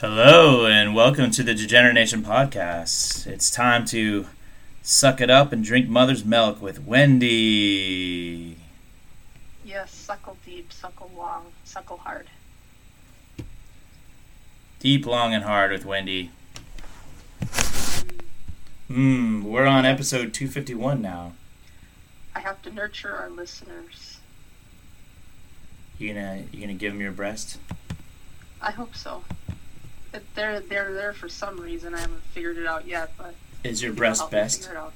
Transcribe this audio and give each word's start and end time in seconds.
Hello, 0.00 0.66
and 0.66 0.94
welcome 0.94 1.30
to 1.30 1.42
the 1.42 1.54
Degenerate 1.54 1.94
Nation 1.94 2.22
podcast. 2.22 3.26
It's 3.26 3.50
time 3.50 3.86
to 3.86 4.26
suck 4.82 5.22
it 5.22 5.30
up 5.30 5.52
and 5.52 5.64
drink 5.64 5.88
mother's 5.88 6.22
milk 6.22 6.60
with 6.60 6.82
Wendy. 6.84 8.58
Yes, 9.64 9.94
suckle 9.94 10.36
deep, 10.44 10.70
suckle 10.70 11.10
long, 11.16 11.46
suckle 11.64 11.96
hard. 11.96 12.26
Deep, 14.80 15.06
long, 15.06 15.32
and 15.32 15.44
hard 15.44 15.72
with 15.72 15.86
Wendy. 15.86 16.30
Hmm, 18.88 19.44
we're 19.44 19.64
on 19.64 19.86
episode 19.86 20.34
251 20.34 21.00
now. 21.00 21.32
I 22.34 22.40
have 22.40 22.60
to 22.62 22.70
nurture 22.70 23.16
our 23.16 23.30
listeners. 23.30 24.18
You 25.98 26.12
gonna 26.12 26.44
you 26.52 26.60
gonna 26.60 26.74
give 26.74 26.92
them 26.92 27.00
your 27.00 27.12
breast? 27.12 27.56
I 28.60 28.72
hope 28.72 28.94
so. 28.94 29.24
They're 30.34 30.60
they're 30.60 30.92
there 30.94 31.12
for 31.12 31.28
some 31.28 31.58
reason. 31.60 31.94
I 31.94 32.00
haven't 32.00 32.22
figured 32.32 32.56
it 32.58 32.66
out 32.66 32.86
yet, 32.86 33.12
but 33.18 33.34
Is 33.64 33.82
your 33.82 33.92
breast 33.92 34.30
best? 34.30 34.60
figure 34.62 34.74
it 34.76 34.78
out. 34.78 34.92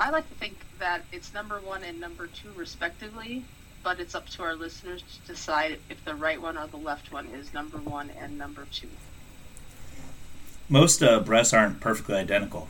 I 0.00 0.10
like 0.10 0.28
to 0.28 0.34
think 0.34 0.56
that 0.80 1.02
it's 1.12 1.32
number 1.32 1.60
one 1.60 1.82
and 1.84 2.00
number 2.00 2.26
two 2.26 2.50
respectively, 2.56 3.44
but 3.82 4.00
it's 4.00 4.14
up 4.14 4.28
to 4.30 4.42
our 4.42 4.54
listeners 4.54 5.02
to 5.02 5.32
decide 5.32 5.78
if 5.88 6.04
the 6.04 6.14
right 6.14 6.40
one 6.40 6.58
or 6.58 6.66
the 6.66 6.76
left 6.76 7.12
one 7.12 7.26
is 7.28 7.54
number 7.54 7.78
one 7.78 8.10
and 8.20 8.36
number 8.36 8.66
two. 8.72 8.88
Most 10.68 11.02
uh, 11.02 11.20
breasts 11.20 11.52
aren't 11.54 11.80
perfectly 11.80 12.16
identical. 12.16 12.68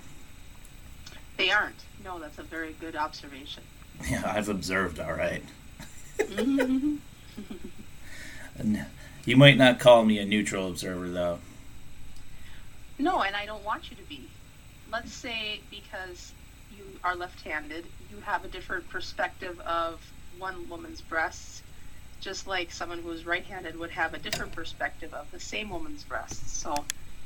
They 1.36 1.50
aren't. 1.50 1.77
No, 2.05 2.18
that's 2.20 2.38
a 2.38 2.42
very 2.42 2.74
good 2.80 2.96
observation. 2.96 3.62
Yeah, 4.10 4.22
I've 4.27 4.48
observed. 4.48 4.98
All 5.00 5.12
right. 5.14 5.42
Mhm. 6.18 6.98
You 9.27 9.37
might 9.37 9.56
not 9.56 9.80
call 9.80 10.05
me 10.05 10.19
a 10.19 10.24
neutral 10.24 10.69
observer 10.69 11.09
though. 11.09 11.38
No, 12.98 13.22
and 13.22 13.34
I 13.34 13.47
don't 13.47 13.64
want 13.64 13.91
you 13.91 13.97
to 13.97 14.03
be. 14.03 14.28
Let's 14.92 15.12
say 15.12 15.61
because 15.70 16.33
you 16.77 16.84
are 17.03 17.16
left 17.16 17.41
handed, 17.42 17.86
you 18.11 18.20
have 18.20 18.44
a 18.44 18.48
different 18.48 18.89
perspective 18.91 19.58
of 19.61 20.00
one 20.39 20.69
woman's 20.69 21.00
breasts, 21.00 21.62
just 22.20 22.47
like 22.47 22.70
someone 22.70 23.00
who 23.00 23.11
is 23.11 23.25
right 23.25 23.44
handed 23.44 23.78
would 23.78 23.91
have 23.91 24.14
a 24.14 24.19
different 24.19 24.53
perspective 24.53 25.14
of 25.14 25.31
the 25.31 25.41
same 25.41 25.70
woman's 25.70 26.05
breasts. 26.05 26.50
So, 26.59 26.84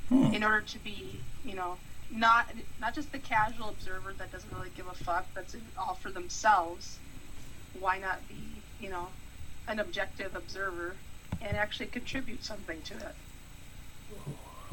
Hmm. 0.09 0.33
in 0.33 0.43
order 0.43 0.63
to 0.63 0.79
be, 0.79 1.21
you 1.45 1.55
know, 1.55 1.77
not 2.11 2.47
not 2.81 2.95
just 2.95 3.13
the 3.13 3.19
casual 3.19 3.69
observer 3.69 4.15
that 4.15 4.33
doesn't 4.33 4.51
really 4.55 4.71
give 4.75 4.87
a 4.87 4.95
fuck, 4.95 5.27
that's 5.35 5.55
all 5.77 5.95
for 5.95 6.11
themselves, 6.11 6.99
why 7.79 7.99
not 7.99 8.27
be, 8.29 8.37
you 8.81 8.89
know, 8.89 9.09
an 9.67 9.79
objective 9.81 10.35
observer 10.35 10.95
and 11.41 11.57
actually 11.57 11.87
contribute 11.87 12.45
something 12.45 12.81
to 12.83 12.95
it? 12.95 13.15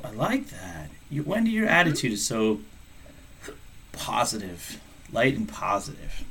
I 0.03 0.11
like 0.11 0.47
that. 0.49 0.89
You, 1.09 1.23
Wendy, 1.23 1.51
your 1.51 1.67
attitude 1.67 2.11
is 2.11 2.25
so 2.25 2.59
positive, 3.91 4.79
light 5.11 5.37
and 5.37 5.47
positive. 5.47 6.23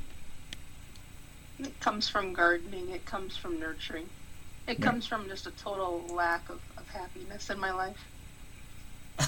It 1.59 1.79
comes 1.79 2.07
from 2.09 2.33
gardening. 2.33 2.89
It 2.91 3.05
comes 3.05 3.35
from 3.37 3.59
nurturing. 3.59 4.09
It 4.67 4.79
Yeah. 4.79 4.85
comes 4.85 5.05
from 5.05 5.27
just 5.27 5.47
a 5.47 5.51
total 5.51 6.05
lack 6.09 6.49
of, 6.49 6.59
of 6.77 6.87
happiness 6.89 7.49
in 7.49 7.59
my 7.59 7.71
life. 7.71 8.03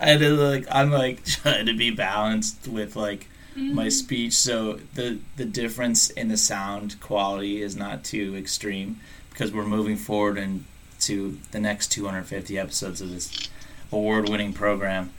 I 0.00 0.06
had 0.06 0.20
to 0.20 0.30
like, 0.30 0.66
I'm 0.70 0.90
like 0.90 1.24
trying 1.26 1.66
to 1.66 1.74
be 1.74 1.90
balanced 1.90 2.68
with 2.68 2.94
like 2.96 3.28
Mm-hmm. 3.58 3.74
my 3.74 3.88
speech, 3.88 4.34
so 4.34 4.74
the 4.94 5.18
the 5.36 5.44
difference 5.44 6.10
in 6.10 6.28
the 6.28 6.36
sound 6.36 7.00
quality 7.00 7.60
is 7.60 7.74
not 7.74 8.04
too 8.04 8.36
extreme 8.36 9.00
because 9.30 9.52
we're 9.52 9.66
moving 9.66 9.96
forward 9.96 10.38
into 10.38 11.38
the 11.50 11.58
next 11.58 11.88
250 11.88 12.58
episodes 12.58 13.00
of 13.00 13.10
this 13.10 13.48
award-winning 13.90 14.52
program, 14.52 15.12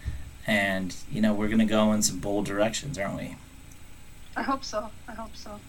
and 0.47 0.95
you 1.11 1.21
know 1.21 1.33
we're 1.33 1.49
gonna 1.49 1.65
go 1.65 1.91
in 1.91 2.01
some 2.01 2.19
bold 2.19 2.45
directions, 2.45 2.97
aren't 2.97 3.17
we? 3.17 3.35
I 4.37 4.43
hope 4.43 4.63
so. 4.63 4.89
I 5.07 5.13
hope 5.13 5.35
so. 5.35 5.59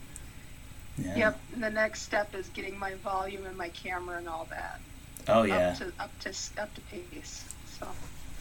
Yeah. 0.97 1.17
Yep. 1.17 1.41
And 1.55 1.63
the 1.63 1.71
next 1.71 2.03
step 2.03 2.35
is 2.35 2.49
getting 2.51 2.79
my 2.79 2.95
volume 2.95 3.47
and 3.47 3.57
my 3.57 3.71
camera 3.71 4.19
and 4.19 4.29
all 4.29 4.47
that 4.51 4.81
Oh 5.29 5.43
yeah. 5.43 5.71
up 5.71 5.79
to 5.79 5.93
up 5.99 6.19
to 6.21 6.31
up 6.61 6.75
to 6.75 6.81
pace. 6.83 7.45
So 7.79 7.89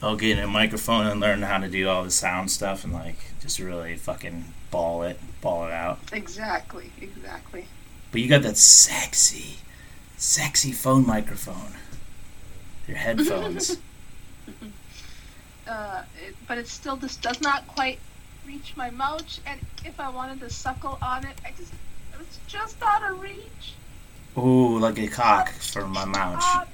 I'll 0.02 0.16
get 0.16 0.38
a 0.38 0.46
microphone 0.46 1.06
and 1.06 1.20
learn 1.20 1.42
how 1.42 1.58
to 1.58 1.68
do 1.68 1.88
all 1.88 2.04
the 2.04 2.10
sound 2.10 2.50
stuff 2.50 2.84
and 2.84 2.92
like 2.92 3.16
just 3.40 3.58
really 3.58 3.96
fucking 3.96 4.44
ball 4.70 5.02
it, 5.02 5.20
ball 5.40 5.66
it 5.66 5.72
out. 5.72 5.98
exactly, 6.12 6.90
exactly. 7.00 7.66
But 8.10 8.20
you 8.20 8.28
got 8.28 8.42
that 8.42 8.56
sexy, 8.56 9.58
sexy 10.16 10.72
phone 10.72 11.06
microphone. 11.06 11.74
Your 12.86 12.96
headphones. 12.96 13.78
Uh, 15.68 16.02
it, 16.26 16.34
but 16.48 16.58
it 16.58 16.66
still 16.66 16.96
just 16.96 17.22
does 17.22 17.40
not 17.40 17.64
quite 17.68 18.00
reach 18.44 18.76
my 18.76 18.90
mouth. 18.90 19.38
And 19.46 19.60
if 19.84 20.00
I 20.00 20.08
wanted 20.08 20.40
to 20.40 20.50
suckle 20.50 20.98
on 21.00 21.24
it, 21.24 21.40
I 21.44 21.52
just 21.56 21.72
it's 22.20 22.40
just 22.48 22.76
out 22.82 23.08
of 23.08 23.20
reach. 23.20 23.74
Ooh, 24.36 24.78
like 24.80 24.98
a 24.98 25.06
cock 25.06 25.50
for 25.50 25.86
my 25.86 26.04
mouth. 26.04 26.68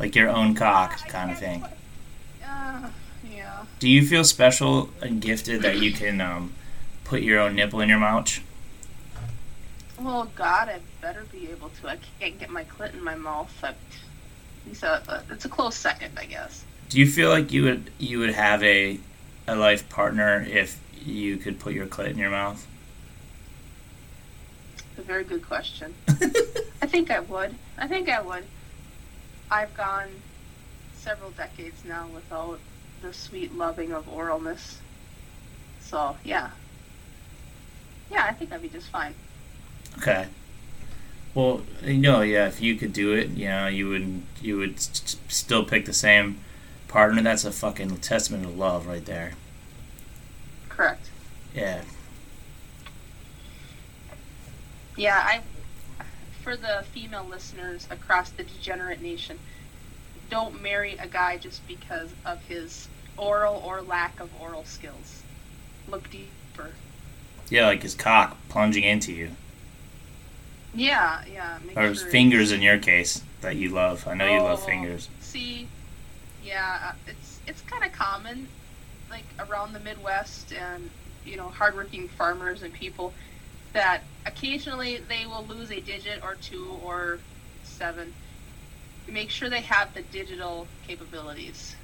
Like 0.00 0.16
your 0.16 0.28
own 0.28 0.54
cock 0.56 0.98
kind 1.08 1.30
of 1.30 1.38
thing. 1.38 1.64
Uh, 2.56 2.88
yeah. 3.30 3.64
Do 3.78 3.88
you 3.88 4.06
feel 4.06 4.24
special 4.24 4.90
and 5.02 5.20
gifted 5.20 5.62
that 5.62 5.78
you 5.78 5.92
can 5.92 6.20
um, 6.20 6.52
put 7.04 7.22
your 7.22 7.40
own 7.40 7.54
nipple 7.54 7.80
in 7.80 7.88
your 7.88 7.98
mouth? 7.98 8.40
Well, 10.00 10.30
God, 10.34 10.68
I 10.68 10.80
better 11.00 11.24
be 11.32 11.48
able 11.50 11.70
to. 11.80 11.88
I 11.88 11.98
can't 12.20 12.38
get 12.38 12.50
my 12.50 12.64
clit 12.64 12.92
in 12.92 13.02
my 13.02 13.14
mouth. 13.14 13.52
I, 13.62 13.74
it's, 14.70 14.82
a, 14.82 15.22
it's 15.30 15.44
a 15.44 15.48
close 15.48 15.76
second, 15.76 16.18
I 16.18 16.26
guess. 16.26 16.64
Do 16.88 17.00
you 17.00 17.06
feel 17.06 17.30
like 17.30 17.52
you 17.52 17.64
would 17.64 17.90
you 17.98 18.18
would 18.20 18.34
have 18.34 18.62
a 18.62 19.00
a 19.48 19.56
life 19.56 19.88
partner 19.88 20.46
if 20.48 20.80
you 21.04 21.36
could 21.36 21.58
put 21.58 21.72
your 21.72 21.86
clit 21.86 22.10
in 22.10 22.18
your 22.18 22.30
mouth? 22.30 22.66
It's 24.76 24.98
a 24.98 25.02
very 25.02 25.24
good 25.24 25.46
question. 25.46 25.94
I 26.08 26.86
think 26.86 27.10
I 27.10 27.20
would. 27.20 27.54
I 27.78 27.88
think 27.88 28.08
I 28.08 28.20
would. 28.20 28.44
I've 29.50 29.74
gone 29.76 30.08
several 31.06 31.30
decades 31.30 31.84
now 31.84 32.08
without 32.12 32.58
the 33.00 33.12
sweet 33.12 33.54
loving 33.54 33.92
of 33.92 34.06
oralness. 34.08 34.76
So, 35.80 36.16
yeah. 36.24 36.50
Yeah, 38.10 38.24
I 38.28 38.32
think 38.32 38.52
I'd 38.52 38.60
be 38.60 38.68
just 38.68 38.88
fine. 38.88 39.14
Okay. 39.98 40.26
Well, 41.32 41.62
you 41.84 41.98
know, 41.98 42.22
yeah, 42.22 42.48
if 42.48 42.60
you 42.60 42.74
could 42.74 42.92
do 42.92 43.12
it, 43.12 43.28
you 43.30 43.46
know, 43.46 43.68
you 43.68 43.88
would 43.88 44.22
you 44.40 44.56
would 44.58 44.74
s- 44.76 44.90
s- 45.04 45.16
still 45.28 45.64
pick 45.64 45.84
the 45.86 45.92
same 45.92 46.40
partner. 46.88 47.22
That's 47.22 47.44
a 47.44 47.52
fucking 47.52 47.94
testament 47.98 48.44
of 48.44 48.56
love 48.56 48.86
right 48.86 49.04
there. 49.04 49.34
Correct. 50.68 51.08
Yeah. 51.54 51.82
Yeah, 54.96 55.18
I. 55.22 55.42
For 56.42 56.56
the 56.56 56.84
female 56.92 57.24
listeners 57.24 57.86
across 57.90 58.30
the 58.30 58.44
degenerate 58.44 59.02
nation, 59.02 59.38
don't 60.28 60.62
marry 60.62 60.94
a 60.96 61.06
guy 61.06 61.36
just 61.38 61.66
because 61.66 62.14
of 62.24 62.42
his 62.44 62.88
oral 63.16 63.56
or 63.64 63.82
lack 63.82 64.20
of 64.20 64.30
oral 64.40 64.64
skills. 64.64 65.22
Look 65.88 66.10
deeper. 66.10 66.72
Yeah, 67.48 67.66
like 67.66 67.82
his 67.82 67.94
cock 67.94 68.36
plunging 68.48 68.84
into 68.84 69.12
you. 69.12 69.30
Yeah, 70.74 71.24
yeah. 71.32 71.58
Or 71.74 71.88
his 71.88 72.00
sure 72.00 72.10
fingers 72.10 72.52
in 72.52 72.60
your 72.62 72.78
case 72.78 73.22
that 73.40 73.56
you 73.56 73.70
love. 73.70 74.06
I 74.06 74.14
know 74.14 74.26
you 74.26 74.42
love 74.42 74.60
Oh, 74.62 74.66
fingers. 74.66 75.08
See, 75.20 75.68
yeah, 76.42 76.90
uh, 76.90 76.92
it's 77.06 77.40
it's 77.46 77.62
kind 77.62 77.84
of 77.84 77.92
common, 77.92 78.48
like 79.10 79.24
around 79.38 79.72
the 79.72 79.80
Midwest 79.80 80.52
and 80.52 80.90
you 81.24 81.36
know 81.36 81.48
hardworking 81.48 82.08
farmers 82.08 82.62
and 82.62 82.72
people, 82.72 83.14
that 83.72 84.02
occasionally 84.26 84.98
they 84.98 85.26
will 85.26 85.46
lose 85.46 85.70
a 85.70 85.80
digit 85.80 86.22
or 86.22 86.34
two 86.36 86.78
or 86.82 87.20
seven. 87.62 88.12
Make 89.08 89.30
sure 89.30 89.48
they 89.48 89.60
have 89.62 89.94
the 89.94 90.02
digital 90.02 90.66
capabilities. 90.86 91.74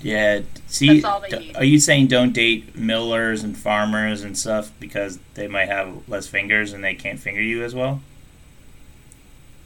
Yeah. 0.00 0.40
See, 0.66 1.00
That's 1.00 1.04
all 1.04 1.20
they 1.20 1.28
d- 1.28 1.38
need. 1.38 1.56
are 1.56 1.64
you 1.64 1.78
saying 1.78 2.06
don't 2.06 2.32
date 2.32 2.74
millers 2.74 3.42
and 3.44 3.56
farmers 3.56 4.22
and 4.22 4.36
stuff 4.36 4.72
because 4.80 5.18
they 5.34 5.46
might 5.46 5.68
have 5.68 6.08
less 6.08 6.26
fingers 6.26 6.72
and 6.72 6.82
they 6.82 6.94
can't 6.94 7.20
finger 7.20 7.42
you 7.42 7.62
as 7.64 7.74
well? 7.74 8.00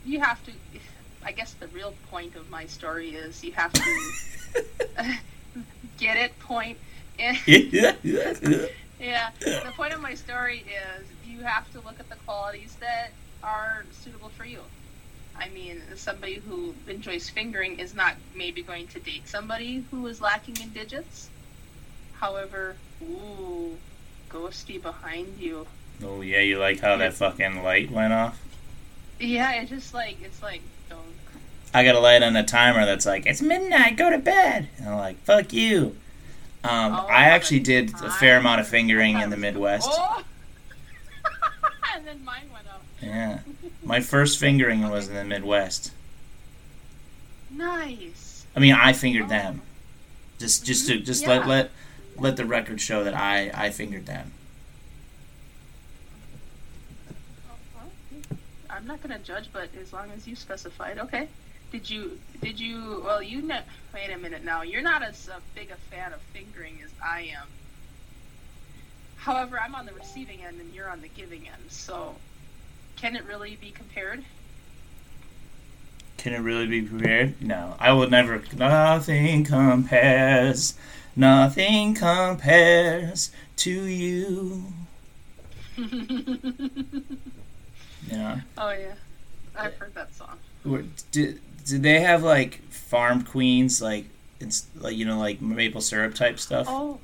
You 0.05 0.21
have 0.21 0.45
to. 0.47 0.53
I 1.25 1.33
guess 1.33 1.55
the 1.55 1.69
real 1.69 1.95
point 2.11 2.35
of 2.37 2.51
my 2.51 2.67
story 2.67 3.11
is 3.15 3.43
you 3.45 3.53
have 3.53 3.73
to 3.73 3.83
get 5.99 6.17
it. 6.17 6.39
Point. 6.41 6.79
And- 7.19 7.39
yeah. 7.47 7.95
Yeah, 9.01 9.31
the 9.41 9.73
point 9.77 9.93
of 9.93 10.01
my 10.01 10.15
story 10.15 10.65
is 10.99 11.07
you 11.27 11.41
have 11.41 11.71
to 11.73 11.81
look 11.81 11.99
at 12.01 12.09
the 12.09 12.17
qualities 12.27 12.77
that 12.81 13.11
are 13.43 13.85
suitable 14.03 14.31
for 14.31 14.45
you. 14.45 14.61
I 15.39 15.49
mean, 15.49 15.83
somebody 15.97 16.35
who 16.37 16.75
enjoys 16.87 17.29
fingering 17.29 17.79
is 17.79 17.95
not 17.95 18.15
maybe 18.35 18.63
going 18.63 18.87
to 18.89 19.01
date 19.01 19.27
somebody 19.29 19.85
who 19.91 20.07
is 20.07 20.21
lacking 20.21 20.57
in 20.63 20.71
digits. 20.71 21.29
However, 22.15 22.77
ooh, 23.03 23.77
ghosty 24.31 24.81
behind 24.81 25.39
you. 25.39 25.67
Oh 26.03 26.21
yeah, 26.21 26.41
you 26.41 26.59
like 26.59 26.81
how 26.81 26.97
that 26.97 27.15
fucking 27.15 27.63
light 27.63 27.91
went 27.91 28.13
off? 28.13 28.41
Yeah, 29.21 29.53
it's 29.55 29.71
just 29.71 29.93
like 29.95 30.19
it's 30.23 30.43
like 30.43 30.61
don't. 30.89 31.01
I 31.73 31.85
got 31.85 31.97
a 31.97 32.01
light 32.01 32.23
on 32.23 32.37
a 32.37 32.45
timer 32.45 32.87
that's 32.87 33.05
like, 33.07 33.27
it's 33.27 33.43
midnight, 33.43 33.97
go 33.97 34.09
to 34.11 34.19
bed. 34.19 34.69
And 34.79 34.89
I'm 34.89 34.97
like, 34.97 35.19
fuck 35.25 35.53
you. 35.53 35.97
Um, 36.63 36.95
Oh, 36.95 37.07
I 37.11 37.25
actually 37.25 37.61
did 37.61 37.93
a 38.01 38.11
fair 38.11 38.39
amount 38.39 38.61
of 38.61 38.69
fingering 38.69 39.19
in 39.19 39.31
the 39.31 39.37
Midwest. 39.37 39.89
Oh! 39.91 40.23
and 41.95 42.07
then 42.07 42.25
mine 42.25 42.45
went. 42.53 42.65
Yeah. 43.05 43.41
My 43.83 44.01
first 44.01 44.39
fingering 44.39 44.89
was 44.89 45.09
in 45.09 45.15
the 45.15 45.25
Midwest. 45.25 45.93
Nice. 47.51 48.47
I 48.57 48.61
mean, 48.61 48.75
I 48.75 48.93
fingered 48.93 49.25
Oh. 49.25 49.29
them. 49.29 49.63
Just, 50.39 50.65
just 50.65 50.89
to, 50.89 50.99
just 50.99 51.23
Yeah. 51.23 51.29
let 51.31 51.47
let 51.47 51.71
let 52.17 52.37
the 52.37 52.45
record 52.45 52.81
show 52.81 53.05
that 53.05 53.15
I 53.15 53.51
I 53.55 53.71
fingered 53.71 54.07
them. 54.07 54.33
I'm 58.71 58.87
not 58.87 59.03
gonna 59.03 59.19
judge, 59.21 59.49
but 59.53 59.69
as 59.81 59.93
long 59.93 60.11
as 60.11 60.27
you 60.27 60.35
specified, 60.35 60.99
okay. 60.99 61.29
Did 61.71 61.89
you? 61.89 62.19
Did 62.41 62.59
you? 62.59 63.03
Well, 63.05 63.23
you 63.23 63.43
know. 63.43 63.61
Wait 63.93 64.11
a 64.11 64.19
minute 64.19 64.45
now. 64.45 64.63
You're 64.63 64.83
not 64.83 65.03
as 65.03 65.29
uh, 65.29 65.39
big 65.55 65.71
a 65.71 65.77
fan 65.95 66.13
of 66.13 66.21
fingering 66.33 66.79
as 66.85 66.91
I 67.05 67.33
am. 67.37 67.47
However, 69.17 69.59
I'm 69.61 69.75
on 69.75 69.87
the 69.87 69.93
receiving 69.93 70.43
end 70.45 70.61
and 70.61 70.73
you're 70.75 70.89
on 70.89 71.01
the 71.01 71.09
giving 71.09 71.47
end. 71.49 71.71
So, 71.71 72.17
can 73.05 73.17
it 73.17 73.27
really 73.27 73.59
be 73.61 73.71
compared? 73.71 74.25
Can 76.17 76.33
it 76.33 76.39
really 76.39 76.67
be 76.67 76.81
compared? 76.89 77.43
No, 77.43 77.77
I 77.79 77.93
will 77.93 78.09
never. 78.09 78.43
Nothing 78.57 79.45
compares. 79.45 80.73
Nothing 81.15 81.93
compares 81.93 83.31
to 83.57 83.71
you. 83.71 84.65
Know. 88.11 88.39
oh 88.59 88.71
yeah, 88.71 88.95
I've 89.59 89.75
heard 89.77 89.95
that 89.95 90.15
song. 90.15 90.39
Did 91.11 91.41
did 91.65 91.83
they 91.83 92.01
have 92.01 92.23
like 92.23 92.63
farm 92.71 93.23
queens 93.23 93.81
like 93.81 94.05
it's 94.41 94.67
like 94.77 94.95
you 94.95 95.07
know 95.07 95.19
like 95.19 95.41
maple 95.41 95.81
syrup 95.81 96.15
type 96.15 96.39
stuff? 96.39 96.67
Oh, 96.69 97.01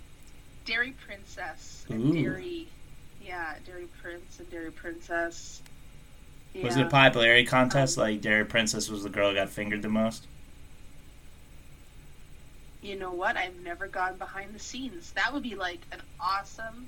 Dairy 0.67 0.95
Princess. 1.07 1.85
and 1.91 2.05
Ooh. 2.05 2.23
Dairy. 2.23 2.69
Yeah, 3.23 3.55
Dairy 3.67 3.89
Prince 4.03 4.39
and 4.39 4.51
Dairy 4.51 4.71
Princess. 4.71 5.63
Yeah. 6.55 6.65
Was 6.65 6.77
it 6.77 6.87
a 6.87 6.91
popularity 6.91 7.47
contest? 7.47 7.97
like 7.97 8.21
Dairy 8.21 8.45
Princess 8.45 8.89
was 8.91 9.03
the 9.05 9.09
girl 9.09 9.31
who 9.31 9.37
got 9.37 9.49
fingered 9.51 9.83
the 9.83 9.89
most. 9.89 10.27
you 12.83 12.99
know 12.99 13.13
what? 13.13 13.37
I've 13.37 13.59
never 13.63 13.87
gone 13.87 14.17
behind 14.17 14.55
the 14.55 14.59
scenes. 14.59 15.13
That 15.13 15.33
would 15.35 15.43
be 15.43 15.55
like 15.55 15.81
an 15.93 16.01
awesome, 16.19 16.87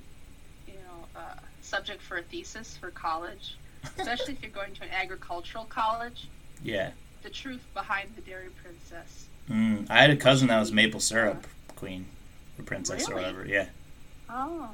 you 0.67 0.73
know, 0.73 1.07
uh, 1.19 1.35
subject 1.61 2.01
for 2.01 2.17
a 2.17 2.23
thesis 2.23 2.75
for 2.77 2.89
college, 2.89 3.55
especially 3.99 4.33
if 4.33 4.41
you're 4.41 4.51
going 4.51 4.73
to 4.73 4.83
an 4.83 4.89
agricultural 4.91 5.65
college. 5.65 6.27
Yeah. 6.63 6.91
The 7.21 7.29
truth 7.29 7.61
behind 7.73 8.09
the 8.15 8.21
Dairy 8.21 8.49
Princess. 8.63 9.27
Mm, 9.49 9.89
I 9.89 10.01
had 10.01 10.09
a 10.09 10.15
cousin 10.17 10.47
that 10.47 10.59
was 10.59 10.71
maple 10.71 10.99
syrup 10.99 11.45
queen 11.75 12.05
or 12.57 12.63
princess 12.63 13.07
or 13.09 13.15
whatever. 13.15 13.45
Yeah. 13.45 13.67
Oh. 14.29 14.71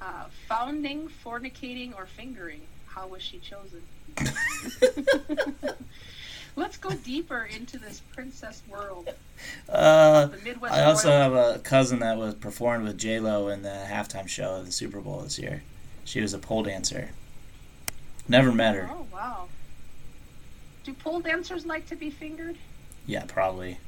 Uh, 0.00 0.24
founding, 0.46 1.08
fornicating, 1.24 1.96
or 1.96 2.06
fingering. 2.06 2.60
How 2.98 3.06
was 3.06 3.22
she 3.22 3.38
chosen? 3.38 3.80
Let's 6.56 6.76
go 6.78 6.90
deeper 6.90 7.44
into 7.54 7.78
this 7.78 8.00
princess 8.12 8.60
world. 8.68 9.10
Uh, 9.68 10.26
The 10.26 10.38
Midwest. 10.38 10.74
I 10.74 10.82
also 10.82 11.08
royal- 11.08 11.20
have 11.22 11.56
a 11.56 11.58
cousin 11.60 12.00
that 12.00 12.18
was 12.18 12.34
performed 12.34 12.84
with 12.88 12.98
J 12.98 13.20
Lo 13.20 13.46
in 13.48 13.62
the 13.62 13.86
halftime 13.88 14.26
show 14.26 14.56
of 14.56 14.66
the 14.66 14.72
Super 14.72 15.00
Bowl 15.00 15.20
this 15.20 15.38
year. 15.38 15.62
She 16.04 16.20
was 16.20 16.34
a 16.34 16.38
pole 16.38 16.64
dancer. 16.64 17.10
Never 18.26 18.50
met 18.50 18.74
her. 18.74 18.90
Oh 18.92 19.06
wow. 19.12 19.46
Do 20.82 20.92
pole 20.92 21.20
dancers 21.20 21.64
like 21.64 21.86
to 21.90 21.94
be 21.94 22.10
fingered? 22.10 22.56
Yeah, 23.06 23.26
probably. 23.28 23.78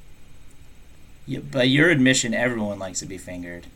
Yeah, 1.27 1.41
by 1.41 1.65
your 1.65 1.91
admission, 1.91 2.33
everyone 2.33 2.79
likes 2.79 3.01
to 3.01 3.07
be 3.07 3.19
fingered. 3.19 3.67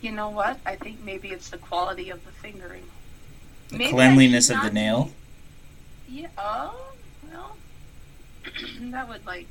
You 0.00 0.12
know 0.12 0.30
what? 0.30 0.58
I 0.64 0.76
think 0.76 1.02
maybe 1.04 1.28
it's 1.28 1.50
the 1.50 1.58
quality 1.58 2.10
of 2.10 2.24
the 2.24 2.32
fingering. 2.32 2.84
The 3.68 3.78
Maybe 3.78 3.90
cleanliness 3.90 4.50
of 4.50 4.62
the 4.62 4.70
nail. 4.70 5.10
be- 6.08 6.22
Yeah. 6.22 6.28
Oh, 6.38 6.92
well, 7.32 7.56
that 8.80 9.08
would 9.08 9.26
like. 9.26 9.48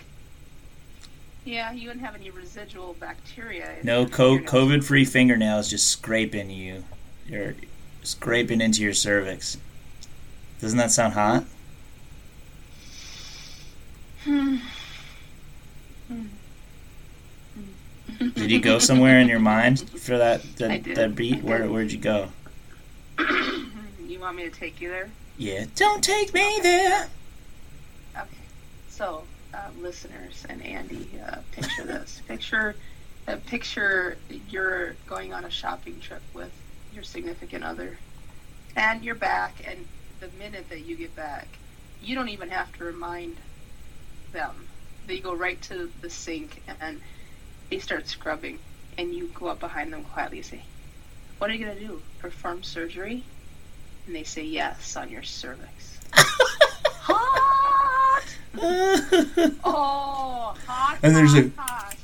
Yeah, 1.46 1.72
you 1.72 1.88
wouldn't 1.88 2.06
have 2.06 2.16
any 2.16 2.30
residual 2.32 2.96
bacteria. 3.00 3.78
No 3.84 4.06
co- 4.06 4.40
COVID-free 4.40 5.06
fingernails 5.06 5.70
just 5.70 5.88
scraping 5.90 6.50
you. 6.50 6.84
You're 7.28 7.56
scraping 8.04 8.60
into 8.62 8.82
your 8.82 8.94
cervix. 8.94 9.58
Doesn't 10.60 10.78
that 10.78 10.92
sound 10.92 11.14
hot? 11.14 11.46
Hmm. 14.26 14.58
Did 18.20 18.52
you 18.52 18.60
go 18.60 18.80
somewhere 18.80 19.20
in 19.20 19.30
your 19.30 19.40
mind 19.40 19.90
for 19.90 20.18
that 20.18 20.44
that, 20.58 20.84
that 20.96 21.16
beat? 21.16 21.42
Where 21.42 21.70
where'd 21.70 21.92
you 21.92 21.98
go? 21.98 22.30
you 23.20 24.20
want 24.20 24.36
me 24.36 24.44
to 24.44 24.50
take 24.50 24.82
you 24.82 24.90
there? 24.90 25.10
Yeah, 25.38 25.66
don't 25.76 26.04
take 26.04 26.34
me 26.34 26.60
there. 26.62 27.08
Okay. 28.18 28.28
So, 28.90 29.24
uh, 29.54 29.70
listeners 29.80 30.46
and 30.50 30.62
Andy, 30.62 31.08
uh, 31.26 31.38
picture 31.54 31.86
this. 31.86 32.22
Picture, 32.28 32.76
uh, 33.28 33.38
picture 33.48 34.18
you're 34.50 34.96
going 35.08 35.34
on 35.34 35.46
a 35.46 35.50
shopping 35.50 36.00
trip 36.02 36.22
with 36.34 36.52
your 36.94 37.04
significant 37.04 37.64
other, 37.64 37.98
and 38.76 39.02
you're 39.02 39.16
back. 39.16 39.64
And 39.66 39.88
the 40.20 40.28
minute 40.38 40.68
that 40.70 40.82
you 40.82 40.98
get 40.98 41.16
back, 41.16 41.48
you 42.04 42.16
don't 42.16 42.30
even 42.30 42.50
have 42.50 42.72
to 42.78 42.84
remind 42.84 43.38
them. 44.34 44.68
They 45.08 45.20
go 45.20 45.34
right 45.34 45.62
to 45.64 45.90
the 46.02 46.10
sink 46.10 46.62
and 46.82 47.00
they 47.70 47.80
start 47.80 48.08
scrubbing, 48.08 48.60
and 48.98 49.14
you 49.14 49.30
go 49.34 49.48
up 49.48 49.60
behind 49.60 49.94
them 49.94 50.04
quietly 50.04 50.38
and 50.40 50.46
say, 50.46 50.64
"What 51.38 51.50
are 51.50 51.54
you 51.54 51.66
gonna 51.66 51.80
do? 51.80 52.02
Perform 52.20 52.64
surgery?" 52.64 53.24
And 54.08 54.16
they 54.16 54.24
say, 54.24 54.44
"Yes, 54.44 54.96
on 54.96 55.10
your 55.10 55.24
cervix." 55.24 56.00
Hot. 56.14 58.24
Oh, 59.64 60.56
hot. 60.66 60.98
And 61.04 61.16
there's 61.16 61.34
hot, 61.34 61.44
a- 61.46 61.62
hot. 61.62 61.96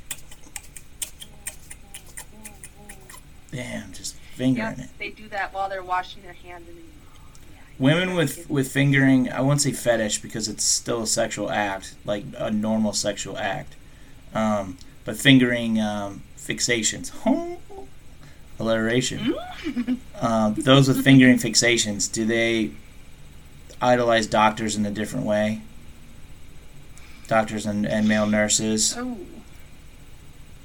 Damn, 3.51 3.91
just 3.93 4.15
fingering 4.15 4.75
Yes, 4.77 4.79
it. 4.79 4.89
they 4.99 5.09
do 5.09 5.27
that 5.29 5.53
while 5.53 5.69
they're 5.69 5.83
washing 5.83 6.21
their 6.23 6.33
hand. 6.33 6.65
And 6.67 6.77
Women 7.77 8.15
with 8.15 8.49
with 8.49 8.71
fingering, 8.71 9.31
I 9.31 9.41
won't 9.41 9.61
say 9.61 9.71
fetish 9.71 10.21
because 10.21 10.47
it's 10.47 10.63
still 10.63 11.03
a 11.03 11.07
sexual 11.07 11.51
act, 11.51 11.95
like 12.05 12.23
a 12.37 12.49
normal 12.51 12.93
sexual 12.93 13.37
act. 13.37 13.75
Um, 14.33 14.77
but 15.05 15.15
fingering 15.17 15.79
um, 15.79 16.21
fixations, 16.37 17.11
alliteration. 18.59 19.33
Mm. 19.63 19.97
Um, 20.21 20.53
those 20.55 20.87
with 20.87 21.03
fingering 21.03 21.37
fixations, 21.37 22.11
do 22.11 22.25
they 22.25 22.71
idolize 23.81 24.27
doctors 24.27 24.75
in 24.75 24.85
a 24.85 24.91
different 24.91 25.25
way? 25.25 25.61
Doctors 27.27 27.65
and, 27.65 27.85
and 27.87 28.07
male 28.07 28.27
nurses 28.27 28.95
Oh. 28.97 29.17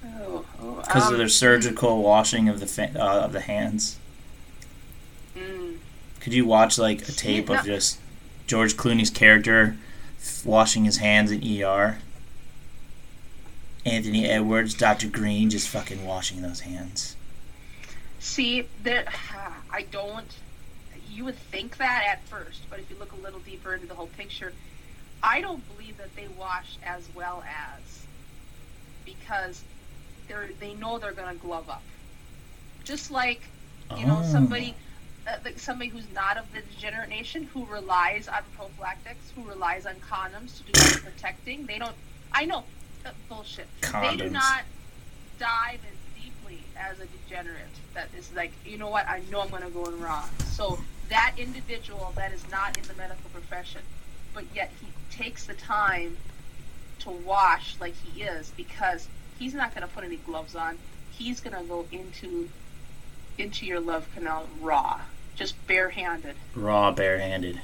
Oh. 0.04 0.44
oh 0.61 0.75
because 0.82 1.06
um, 1.06 1.12
of 1.12 1.18
their 1.18 1.28
surgical 1.28 2.02
washing 2.02 2.49
of 2.49 2.61
the 2.61 2.66
fa- 2.66 2.92
uh, 2.94 3.20
of 3.25 3.32
the 3.32 3.40
hands. 3.40 3.99
mm, 5.37 5.76
Could 6.20 6.35
you 6.35 6.44
watch 6.44 6.78
like 6.78 7.09
a 7.09 7.12
tape 7.12 7.49
Yeah, 7.49 7.61
of 7.61 7.64
just 7.66 7.99
George 8.47 8.76
Clooney's 8.76 9.11
character 9.11 9.76
f- 10.20 10.44
washing 10.44 10.85
his 10.85 10.99
hands 10.99 11.30
in 11.30 11.42
ER? 11.62 11.99
Anthony 13.84 14.26
Edwards, 14.26 14.75
Dr. 14.75 15.08
Greene, 15.08 15.50
just 15.50 15.68
fucking 15.68 16.04
washing 16.04 16.42
those 16.42 16.60
hands. 16.60 17.16
See, 18.18 18.66
that 18.82 19.08
I 19.72 19.82
don't. 19.90 20.26
You 21.10 21.25
would 21.25 21.37
think 21.37 21.78
that 21.78 22.04
at 22.06 22.22
first, 22.25 22.62
but 22.70 22.78
if 22.78 22.90
you 22.90 22.96
look 22.99 23.12
a 23.12 23.16
little 23.16 23.40
deeper 23.40 23.75
into 23.75 23.87
the 23.87 23.94
whole 23.94 24.06
picture, 24.06 24.52
I 25.22 25.40
don't 25.40 25.62
believe 25.76 25.96
that 25.99 26.14
they 26.14 26.28
wash 26.38 26.76
as 26.84 27.08
well 27.14 27.42
as 27.46 28.04
because 29.04 29.64
they're 30.28 30.50
they 30.60 30.75
know 30.75 30.99
they're 30.99 31.12
gonna 31.12 31.34
glove 31.34 31.68
up. 31.68 31.82
Just 32.84 33.10
like 33.10 33.40
you 33.96 34.06
know 34.06 34.20
Oh. 34.22 34.32
somebody 34.32 34.75
uh, 35.26 35.37
like 35.44 35.58
somebody 35.58 35.90
who's 35.90 36.06
not 36.14 36.37
of 36.37 36.50
the 36.52 36.60
degenerate 36.60 37.08
nation 37.08 37.44
who 37.52 37.66
relies 37.66 38.28
on 38.28 38.42
prophylactics 38.56 39.32
who 39.34 39.42
relies 39.42 39.84
on 39.84 39.94
condoms 39.96 40.58
to 40.64 40.72
do 40.72 41.00
protecting 41.00 41.66
they 41.66 41.76
don't 41.78 41.94
i 42.32 42.44
know 42.44 42.62
bullshit 43.28 43.66
they 43.83 44.16
do 44.16 44.30
not 44.30 44.62
dive 45.38 45.80
as 45.87 46.23
deeply 46.23 46.61
as 46.76 46.99
a 47.00 47.07
degenerate 47.07 47.57
that 47.95 48.09
is 48.16 48.33
like 48.35 48.52
you 48.64 48.76
know 48.76 48.88
what 48.88 49.07
i 49.09 49.21
know 49.30 49.40
i'm 49.40 49.49
going 49.49 49.62
to 49.62 49.71
go 49.71 49.85
in 49.87 50.00
wrong 50.00 50.28
so 50.47 50.78
that 51.09 51.35
individual 51.38 52.12
that 52.16 52.33
is 52.33 52.49
not 52.50 52.76
in 52.76 52.85
the 52.85 52.95
medical 52.95 53.30
profession 53.30 53.80
but 54.35 54.45
yet 54.54 54.71
he 54.80 54.87
takes 55.11 55.47
the 55.47 55.54
time 55.54 56.16
to 56.99 57.11
wash 57.11 57.76
like 57.80 57.95
he 57.95 58.23
is 58.23 58.52
because 58.57 59.09
he's 59.38 59.54
not 59.54 59.75
going 59.75 59.87
to 59.87 59.92
put 59.92 60.04
any 60.04 60.16
gloves 60.16 60.54
on 60.54 60.76
he's 61.11 61.40
going 61.40 61.57
to 61.57 61.62
go 61.69 61.87
into 61.92 62.49
into 63.38 63.66
your 63.66 63.80
love 63.80 64.07
canal 64.14 64.47
raw, 64.61 65.00
just 65.35 65.54
barehanded. 65.66 66.35
Raw 66.54 66.90
barehanded. 66.92 67.61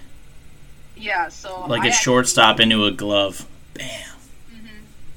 Yeah, 0.96 1.28
so 1.28 1.66
Like 1.66 1.82
I 1.82 1.88
a 1.88 1.92
shortstop 1.92 2.60
into 2.60 2.84
a 2.86 2.90
glove. 2.90 3.46
Bam. 3.74 3.88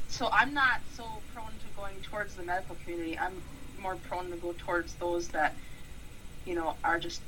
So 0.09 0.29
I'm 0.31 0.53
not 0.53 0.81
so 0.95 1.03
prone 1.33 1.45
to 1.47 1.77
going 1.77 1.95
towards 2.03 2.35
the 2.35 2.43
medical 2.43 2.75
community. 2.83 3.17
I'm 3.17 3.33
more 3.81 3.95
prone 3.95 4.29
to 4.31 4.37
go 4.37 4.53
towards 4.57 4.93
those 4.95 5.29
that, 5.29 5.53
you 6.45 6.55
know, 6.55 6.75
are 6.83 6.99
just 6.99 7.21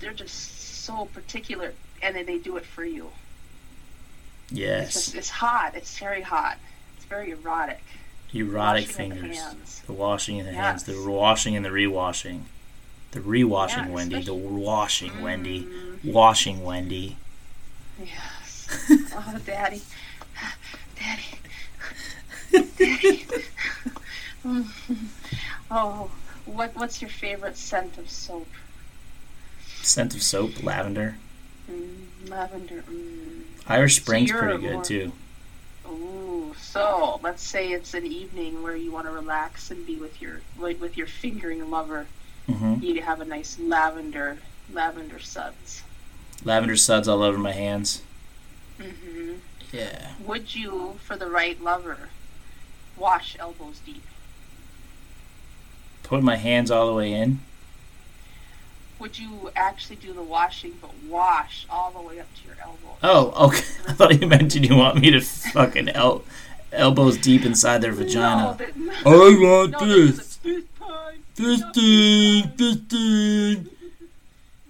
they're 0.00 0.12
just 0.12 0.84
so 0.84 1.04
particular, 1.06 1.72
and 2.02 2.16
then 2.16 2.26
they 2.26 2.38
do 2.38 2.56
it 2.56 2.64
for 2.64 2.84
you. 2.84 3.10
It's 4.50 4.58
Yes. 4.58 4.92
just 4.94 5.14
it's 5.14 5.28
hot. 5.30 5.74
It's 5.74 5.96
very 5.98 6.22
hot. 6.22 6.58
It's 6.96 7.04
very 7.06 7.30
erotic. 7.30 7.80
Erotic 8.34 8.86
the 8.86 8.92
fingers. 8.92 9.36
hands. 9.38 9.82
The 9.86 9.92
washing 9.92 10.38
in 10.38 10.46
the 10.46 10.52
hands. 10.52 10.84
The 10.84 11.00
washing 11.08 11.54
and 11.54 11.64
the 11.64 11.70
rewashing. 11.70 12.42
The 13.12 13.20
rewashing 13.20 13.86
Yeah, 13.86 13.88
Wendy. 13.90 14.22
The 14.22 14.34
washing 14.34 15.20
Wendy. 15.20 15.64
Mm, 15.64 16.12
Washing 16.12 16.64
Wendy. 16.64 17.18
yes. 18.02 18.68
oh, 19.14 19.38
daddy, 19.44 19.82
daddy. 20.98 21.22
oh, 25.70 26.10
what 26.46 26.74
what's 26.76 27.00
your 27.00 27.10
favorite 27.10 27.56
scent 27.56 27.98
of 27.98 28.10
soap? 28.10 28.48
Scent 29.82 30.14
of 30.14 30.22
soap, 30.22 30.62
lavender. 30.62 31.16
Mm, 31.70 32.28
lavender. 32.28 32.82
Mm. 32.90 33.42
Irish 33.66 33.96
Spring's 33.96 34.30
you're 34.30 34.38
pretty 34.40 34.58
good 34.58 34.72
more- 34.74 34.84
too. 34.84 35.12
Ooh, 35.88 36.54
so 36.60 37.20
let's 37.22 37.42
say 37.42 37.72
it's 37.72 37.94
an 37.94 38.06
evening 38.06 38.62
where 38.62 38.76
you 38.76 38.90
want 38.92 39.06
to 39.06 39.12
relax 39.12 39.70
and 39.70 39.86
be 39.86 39.96
with 39.96 40.20
your 40.22 40.40
like 40.58 40.80
with 40.80 40.96
your 40.96 41.06
fingering 41.06 41.70
lover. 41.70 42.06
hmm 42.46 42.76
You 42.80 43.02
have 43.02 43.20
a 43.20 43.24
nice 43.24 43.58
lavender 43.58 44.38
lavender 44.72 45.18
suds. 45.18 45.82
Lavender 46.44 46.76
suds 46.76 47.06
all 47.08 47.22
over 47.22 47.38
my 47.38 47.52
hands. 47.52 48.02
hmm 48.80 49.34
Yeah. 49.72 50.12
Would 50.24 50.54
you, 50.54 50.98
for 51.04 51.16
the 51.16 51.28
right 51.28 51.60
lover, 51.62 52.08
wash 53.02 53.36
elbows 53.40 53.80
deep? 53.84 54.02
Put 56.04 56.22
my 56.22 56.36
hands 56.36 56.70
all 56.70 56.86
the 56.86 56.94
way 56.94 57.12
in. 57.12 57.40
Would 59.00 59.18
you 59.18 59.50
actually 59.56 59.96
do 59.96 60.12
the 60.12 60.22
washing, 60.22 60.74
but 60.80 60.90
wash 61.08 61.66
all 61.68 61.90
the 61.90 62.00
way 62.00 62.20
up 62.20 62.28
to 62.36 62.46
your 62.46 62.56
elbows? 62.62 62.98
Oh, 63.02 63.46
okay. 63.48 63.64
I 63.88 63.92
thought 63.94 64.20
you 64.20 64.28
meant 64.28 64.54
you 64.54 64.76
want 64.76 65.00
me 65.00 65.10
to 65.10 65.20
fucking 65.20 65.88
el- 65.88 66.22
elbows 66.72 67.18
deep 67.18 67.44
inside 67.44 67.78
their 67.82 67.92
vagina. 67.92 68.56
that, 68.58 68.70
I 69.04 69.10
want 69.10 69.72
no, 69.72 69.86
this. 69.86 70.16
this. 70.16 70.26
is 70.26 70.36
a 70.36 70.42
this 70.44 70.64
time. 70.78 71.22
This 71.34 71.60
No. 71.60 71.72
thing. 71.72 72.52
This 72.56 72.76
thing. 72.76 73.68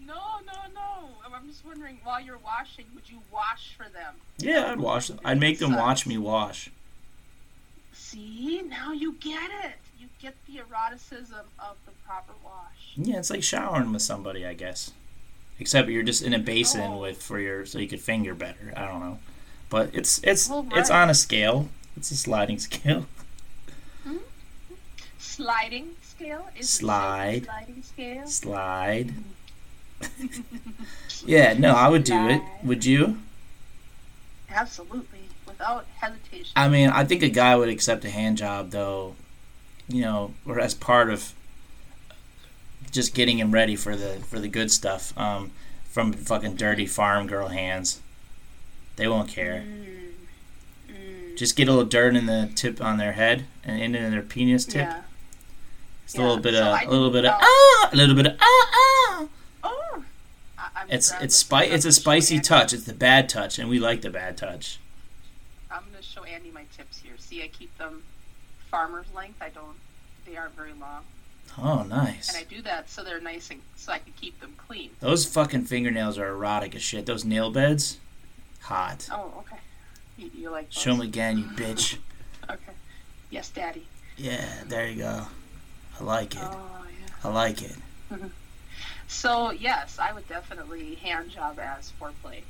No, 0.07 0.15
no, 0.47 0.59
no. 0.75 1.09
I'm 1.35 1.47
just 1.49 1.65
wondering, 1.67 1.99
while 2.03 2.21
you're 2.21 2.39
washing, 2.39 2.87
would 2.95 3.09
you 3.11 3.19
wash 3.31 3.75
for 3.77 3.85
them? 3.93 4.15
Yeah, 4.39 4.73
I'd 4.73 4.81
wash 4.81 5.09
them. 5.09 5.21
I'd 5.25 5.39
make 5.41 5.59
them 5.59 5.75
watch 5.77 6.07
me 6.07 6.17
wash. 6.17 6.71
See, 8.13 8.61
now 8.69 8.93
you 8.93 9.15
get 9.21 9.51
it. 9.65 9.73
You 9.99 10.07
get 10.21 10.35
the 10.47 10.59
eroticism 10.59 11.47
of 11.59 11.77
the 11.87 11.93
proper 12.07 12.33
wash. 12.45 12.93
Yeah, 12.97 13.19
it's 13.19 13.31
like 13.31 13.43
showering 13.43 13.93
with 13.93 14.03
somebody, 14.03 14.45
I 14.45 14.53
guess. 14.55 14.93
Except 15.59 15.89
you're 15.89 16.03
just 16.03 16.23
in 16.23 16.35
a 16.35 16.39
basin 16.39 16.93
Oh. 16.93 16.99
with 16.99 17.23
for 17.23 17.39
your 17.39 17.65
so 17.65 17.79
you 17.79 17.89
could 17.89 18.01
finger 18.01 18.35
better. 18.35 18.73
I 18.77 18.87
don't 18.87 19.01
know, 19.01 19.19
but 19.71 19.91
it's 19.95 20.21
it's 20.25 20.49
Well, 20.49 20.67
it's 20.73 20.91
on 20.91 21.09
a 21.09 21.15
scale. 21.15 21.69
It's 21.97 22.11
a 22.11 22.17
sliding 22.17 22.59
scale. 22.69 23.07
Hmm? 24.05 24.17
Sliding 25.19 25.91
scale 26.03 26.49
is 26.59 26.69
Slide. 26.69 27.45
sliding 27.45 27.83
scale. 27.83 28.27
Slide. 28.27 29.11
Hmm. 30.03 30.27
yeah, 31.27 31.55
no, 31.55 31.75
I 31.75 31.89
would 31.89 32.05
do 32.05 32.29
it. 32.29 32.43
Would 32.65 32.85
you? 32.85 33.19
Absolutely, 34.51 35.12
without 35.63 35.87
hesitation. 36.01 36.53
I 36.57 36.69
mean, 36.69 36.91
I 36.91 37.05
think 37.05 37.23
a 37.23 37.29
guy 37.29 37.55
would 37.55 37.69
accept 37.69 38.05
a 38.05 38.11
hand 38.11 38.39
job 38.39 38.71
though, 38.71 39.15
you 39.89 40.03
know, 40.03 40.35
or 40.45 40.59
as 40.61 40.75
part 40.75 41.11
of 41.11 41.33
just 42.91 43.15
getting 43.15 43.39
him 43.39 43.53
ready 43.53 43.77
for 43.77 43.97
the 43.97 44.15
for 44.29 44.39
the 44.39 44.49
good 44.49 44.71
stuff. 44.71 45.17
Um, 45.17 45.53
from 45.85 46.13
fucking 46.13 46.57
dirty 46.57 46.87
farm 46.87 47.27
girl 47.27 47.49
hands, 47.49 48.01
they 48.97 49.07
won't 49.07 49.29
care. 49.29 49.63
Mm. 49.67 50.93
Mm. 50.93 51.37
Just 51.37 51.55
get 51.55 51.69
a 51.69 51.71
little 51.71 51.87
dirt 51.87 52.17
in 52.17 52.27
the 52.27 52.51
tip 52.55 52.81
on 52.81 52.99
their 52.99 53.13
head 53.13 53.45
and 53.63 53.81
into 53.81 54.11
their 54.11 54.23
penis 54.23 54.65
tip. 54.65 54.89
Yeah. 54.89 55.03
Just 56.07 56.19
a 56.19 56.23
little 56.23 56.39
bit 56.39 56.55
so 56.55 56.63
of 56.63 56.75
I 56.75 56.83
a 56.83 56.91
little 56.91 57.11
bit 57.11 57.25
of 57.25 57.35
ah, 57.37 57.91
a 57.93 57.97
little 57.97 58.17
bit 58.17 58.27
of 58.27 58.37
ah 58.41 58.71
ah. 58.75 59.29
Oh. 59.63 60.05
I, 60.59 60.69
I'm 60.77 60.87
It's 60.91 61.13
it's 61.21 61.37
spi- 61.37 61.67
it's 61.67 61.85
a 61.85 61.93
spicy 61.93 62.41
touch. 62.41 62.73
It's 62.73 62.85
the 62.85 62.95
bad 62.95 63.29
touch, 63.29 63.61
and 63.61 63.71
we 63.71 63.79
like 63.79 64.03
the 64.03 64.11
bad 64.11 64.37
touch. 64.37 64.79
Show 66.13 66.25
Andy 66.25 66.51
my 66.51 66.65
tips 66.77 66.99
here. 66.99 67.15
See, 67.19 67.43
I 67.43 67.49
keep 67.49 67.77
them 67.79 68.03
farmer's 68.71 69.07
length. 69.15 69.41
I 69.41 69.49
don't. 69.49 69.77
They 70.27 70.37
aren't 70.37 70.55
very 70.55 70.73
long, 70.75 71.03
Oh, 71.59 71.83
nice. 71.85 72.29
and. 72.29 72.37
I 72.39 72.45
do 72.55 72.61
that 72.63 72.89
so 72.91 73.03
they're 73.03 73.21
nice 73.21 73.51
and 73.51 73.61
so 73.77 73.93
I 73.93 73.99
can 73.99 74.13
keep 74.21 74.39
them 74.41 74.55
clean. 74.57 74.91
Those 75.01 75.25
fucking 75.25 75.65
fingernails 75.65 76.17
are 76.19 76.29
erotic 76.29 76.75
as 76.75 76.83
shit. 76.83 77.07
Those 77.07 77.25
nail 77.25 77.51
beds, 77.51 77.99
hot. 78.61 79.09
Oh, 79.11 79.33
okay. 79.39 79.57
You, 80.19 80.31
you 80.35 80.51
like 80.51 80.71
those? 80.73 80.83
Show 80.83 80.93
'em 80.93 81.01
again, 81.01 81.39
you 81.39 81.45
bitch. 81.45 81.97
Okay. 82.51 82.73
Yes, 83.31 83.49
Daddy. 83.51 83.87
Yeah, 84.17 84.45
there 84.67 84.89
you 84.89 84.97
go. 85.03 85.27
I 85.99 86.05
like 86.05 86.35
it. 86.35 86.41
Oh 86.43 86.85
yeah. 87.01 87.07
I 87.25 87.29
like 87.33 87.63
it. 87.63 87.77
So 89.09 89.51
yes, 89.53 89.99
I 89.99 90.13
would 90.13 90.27
definitely 90.29 90.95
hand 90.97 91.31
job 91.31 91.59
as 91.61 91.93
foreplay. 92.01 92.41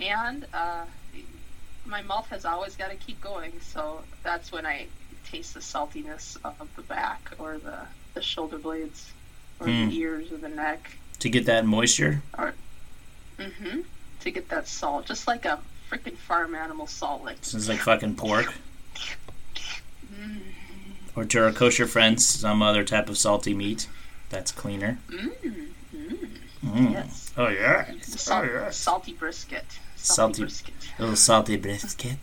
And 0.00 0.44
uh, 0.52 0.84
my 1.86 2.02
mouth 2.02 2.26
has 2.28 2.44
always 2.44 2.74
got 2.76 2.90
to 2.90 2.96
keep 2.96 3.20
going, 3.20 3.52
so 3.60 4.02
that's 4.22 4.50
when 4.52 4.66
I 4.66 4.86
taste 5.30 5.54
the 5.54 5.60
saltiness 5.60 6.36
of 6.44 6.68
the 6.76 6.82
back 6.82 7.30
or 7.38 7.58
the, 7.58 7.78
the 8.14 8.22
shoulder 8.22 8.58
blades 8.58 9.10
or 9.60 9.66
Hmm. 9.66 9.88
the 9.88 9.96
ears 9.98 10.30
or 10.32 10.36
the 10.36 10.48
neck. 10.48 10.90
To 11.20 11.28
get 11.28 11.46
that 11.46 11.64
moisture. 11.64 12.22
Or, 12.38 12.54
mhm. 13.38 13.84
To 14.20 14.30
get 14.30 14.48
that 14.50 14.68
salt, 14.68 15.06
just 15.06 15.26
like 15.26 15.44
a 15.44 15.58
freaking 15.90 16.16
farm 16.16 16.54
animal 16.54 16.86
salt 16.86 17.22
lick. 17.24 17.38
Like 17.68 17.78
fucking 17.80 18.16
pork. 18.16 18.52
Mm. 20.12 20.40
Or 21.14 21.24
to 21.24 21.44
our 21.44 21.52
kosher 21.52 21.86
friends, 21.86 22.24
some 22.26 22.62
other 22.62 22.84
type 22.84 23.08
of 23.08 23.16
salty 23.18 23.54
meat. 23.54 23.88
That's 24.28 24.50
cleaner. 24.52 24.98
Mm. 25.08 25.30
Mm. 25.94 26.28
Mm. 26.64 26.92
Yes. 26.92 27.32
Oh 27.36 27.48
yeah. 27.48 27.86
Sal- 28.02 28.42
Oh 28.42 28.44
yeah. 28.44 28.70
Salty 28.70 29.12
brisket. 29.12 29.64
Salty- 30.14 30.42
brisket. 30.42 30.74
A 30.98 31.02
little 31.02 31.16
salty 31.16 31.56
brisket. 31.56 32.18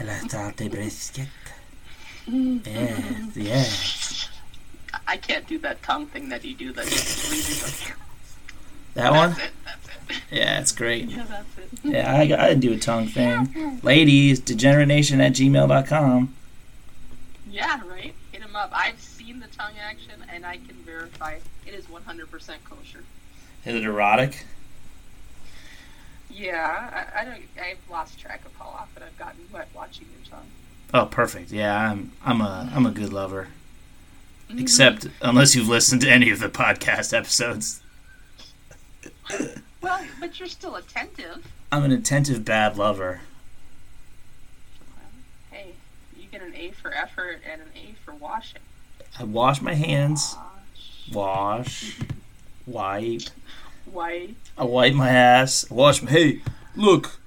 A 0.00 0.04
little 0.04 0.28
salty 0.28 0.68
brisket. 0.68 1.28
Yeah, 2.26 3.26
yeah. 3.34 3.64
I 5.06 5.16
can't 5.16 5.46
do 5.46 5.58
that 5.60 5.82
tongue 5.82 6.06
thing 6.06 6.28
that 6.30 6.44
you 6.44 6.54
do. 6.54 6.72
That 6.72 6.86
That 8.94 9.12
one? 9.12 9.30
That's 9.30 9.44
it. 9.44 9.50
That's 9.64 9.86
it. 9.88 10.22
Yeah, 10.32 10.60
it's 10.60 10.72
great. 10.72 11.08
Yeah, 11.08 11.24
that's 11.28 11.58
it. 11.58 11.68
Yeah, 11.84 12.12
I, 12.12 12.20
I 12.22 12.48
didn't 12.48 12.60
do 12.60 12.72
a 12.72 12.78
tongue 12.78 13.06
thing. 13.06 13.78
Ladies, 13.82 14.40
degeneration 14.40 15.20
at 15.20 15.32
gmail.com. 15.32 16.34
Yeah, 17.50 17.80
right. 17.88 18.14
Hit 18.32 18.42
him 18.42 18.56
up. 18.56 18.70
I've 18.74 19.00
seen 19.00 19.38
the 19.40 19.48
tongue 19.48 19.74
action, 19.80 20.24
and 20.32 20.44
I 20.46 20.56
can 20.56 20.76
verify 20.84 21.38
it 21.66 21.74
is 21.74 21.84
100% 21.86 22.28
kosher. 22.64 23.04
Is 23.64 23.74
it 23.74 23.84
erotic? 23.84 24.44
Yeah, 26.36 27.06
I, 27.14 27.20
I 27.20 27.24
don't. 27.24 27.42
I've 27.58 27.78
lost 27.90 28.18
track 28.20 28.44
of 28.44 28.54
how 28.56 28.66
often 28.66 29.02
I've 29.02 29.18
gotten 29.18 29.40
wet 29.52 29.68
watching 29.74 30.06
your 30.12 30.30
tongue. 30.38 30.46
Oh, 30.92 31.06
perfect. 31.06 31.50
Yeah, 31.50 31.90
I'm 31.90 32.12
I'm 32.24 32.40
a 32.42 32.70
I'm 32.74 32.84
a 32.84 32.90
good 32.90 33.12
lover. 33.12 33.48
Mm-hmm. 34.50 34.58
Except 34.58 35.06
unless 35.22 35.54
you've 35.56 35.68
listened 35.68 36.02
to 36.02 36.10
any 36.10 36.30
of 36.30 36.40
the 36.40 36.48
podcast 36.48 37.16
episodes. 37.16 37.80
Well, 39.82 40.04
but 40.18 40.40
you're 40.40 40.48
still 40.48 40.74
attentive. 40.74 41.46
I'm 41.70 41.84
an 41.84 41.92
attentive 41.92 42.44
bad 42.44 42.76
lover. 42.76 43.20
Hey, 45.52 45.74
you 46.18 46.24
get 46.32 46.42
an 46.42 46.54
A 46.56 46.70
for 46.72 46.92
effort 46.92 47.40
and 47.48 47.60
an 47.62 47.68
A 47.76 47.94
for 48.04 48.12
washing. 48.12 48.62
I 49.18 49.22
wash 49.24 49.60
my 49.60 49.74
hands, 49.74 50.34
Wash. 51.12 51.94
wash, 51.96 51.96
wipe. 52.66 53.22
White. 53.92 54.34
I 54.58 54.64
wipe 54.64 54.94
my 54.94 55.08
ass. 55.08 55.66
I 55.70 55.74
wash 55.74 56.02
my. 56.02 56.10
Hey, 56.10 56.40
look. 56.74 57.18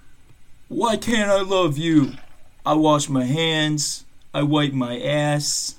Why 0.67 0.97
can't 0.97 1.31
I 1.31 1.41
love 1.41 1.77
you? 1.77 2.13
I 2.65 2.73
wash 2.73 3.09
my 3.09 3.23
hands. 3.23 4.05
I 4.33 4.43
wipe 4.43 4.73
my 4.73 4.99
ass. 4.99 5.75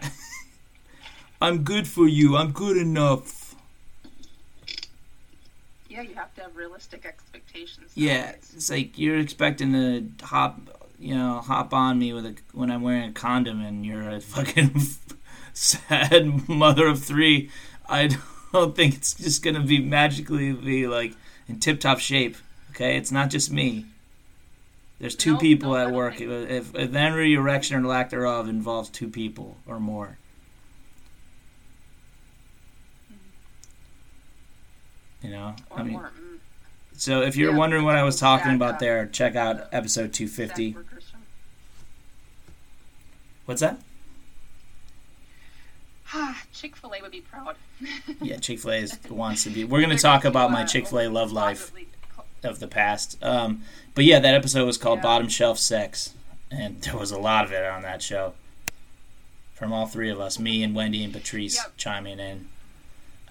I'm 1.42 1.64
good 1.64 1.88
for 1.88 2.06
you. 2.06 2.36
I'm 2.36 2.52
good 2.52 2.76
enough. 2.76 3.56
Yeah, 5.88 6.02
you 6.02 6.14
have 6.14 6.32
to 6.36 6.42
have 6.42 6.56
realistic 6.56 7.04
expectations. 7.04 7.90
Yeah, 7.96 8.26
nowadays. 8.26 8.52
it's 8.54 8.70
like 8.70 8.96
you're 8.96 9.18
expecting 9.18 9.72
to 9.72 10.24
hop, 10.24 10.60
you 11.00 11.16
know, 11.16 11.40
hop 11.40 11.74
on 11.74 11.98
me 11.98 12.12
with 12.12 12.26
a 12.26 12.36
when 12.52 12.70
I'm 12.70 12.82
wearing 12.82 13.10
a 13.10 13.12
condom, 13.12 13.60
and 13.60 13.84
you're 13.84 14.08
a 14.08 14.20
fucking 14.20 14.80
sad 15.52 16.48
mother 16.48 16.86
of 16.86 17.02
three. 17.02 17.50
I, 17.88 18.06
don't 18.06 18.20
think 18.74 18.94
it's 18.94 19.14
just 19.14 19.42
gonna 19.42 19.60
be 19.62 19.80
magically 19.80 20.52
be 20.52 20.86
like 20.86 21.14
in 21.46 21.60
tip 21.60 21.80
top 21.80 21.98
shape. 22.00 22.36
Okay, 22.70 22.96
it's 22.96 23.12
not 23.12 23.30
just 23.30 23.50
me. 23.50 23.86
There's 24.98 25.14
two 25.16 25.36
people 25.36 25.76
at 25.76 25.90
work. 25.92 26.20
If, 26.20 26.74
if 26.74 26.94
any 26.94 27.34
erection 27.34 27.76
or 27.76 27.86
lack 27.86 28.10
thereof 28.10 28.48
involves 28.48 28.90
two 28.90 29.08
people 29.08 29.56
or 29.66 29.78
more. 29.80 30.18
You 35.22 35.30
know, 35.30 35.54
Or 35.70 35.80
I 35.80 35.82
mean, 35.82 35.92
more. 35.94 36.12
Mm, 36.16 36.38
so 36.92 37.22
if 37.22 37.36
you're 37.36 37.52
Yeah, 37.52 37.58
wondering 37.58 37.84
what 37.84 37.96
I 37.96 38.02
was 38.04 38.18
talking 38.20 38.54
about 38.54 38.78
there, 38.78 39.06
check 39.06 39.34
out 39.36 39.68
episode 39.72 40.12
250. 40.12 40.76
What's 43.46 43.60
that? 43.62 43.80
Chick 46.52 46.76
Fil 46.76 46.92
A 46.94 47.02
would 47.02 47.10
be 47.10 47.20
proud. 47.20 47.56
Yeah, 48.20 48.36
Chick 48.38 48.58
Fil 48.60 48.72
A 48.72 48.86
wants 49.12 49.44
to 49.44 49.50
be. 49.50 49.64
We're 49.64 49.80
going 49.82 49.96
to 49.96 50.02
talk 50.02 50.24
about 50.24 50.50
my 50.50 50.62
uh, 50.62 50.66
Chick 50.66 50.86
Fil 50.86 51.00
A 51.00 51.08
love 51.08 51.32
life 51.32 51.72
of 52.42 52.58
the 52.60 52.68
past. 52.68 53.22
Um, 53.22 53.62
but 53.94 54.04
yeah, 54.04 54.18
that 54.18 54.34
episode 54.34 54.64
was 54.66 54.76
called 54.78 54.98
Yeah. 54.98 55.02
Bottom 55.04 55.28
Shelf 55.28 55.58
Sex, 55.58 56.14
and 56.50 56.80
there 56.82 56.96
was 56.96 57.10
a 57.10 57.18
lot 57.18 57.44
of 57.44 57.52
it 57.52 57.64
on 57.64 57.82
that 57.82 58.02
show. 58.02 58.34
From 59.54 59.72
all 59.72 59.86
three 59.86 60.08
of 60.10 60.20
us, 60.20 60.38
me 60.38 60.62
and 60.62 60.74
Wendy 60.74 61.02
and 61.02 61.12
Patrice 61.12 61.56
Yep. 61.56 61.72
chiming 61.76 62.20
in. 62.20 62.48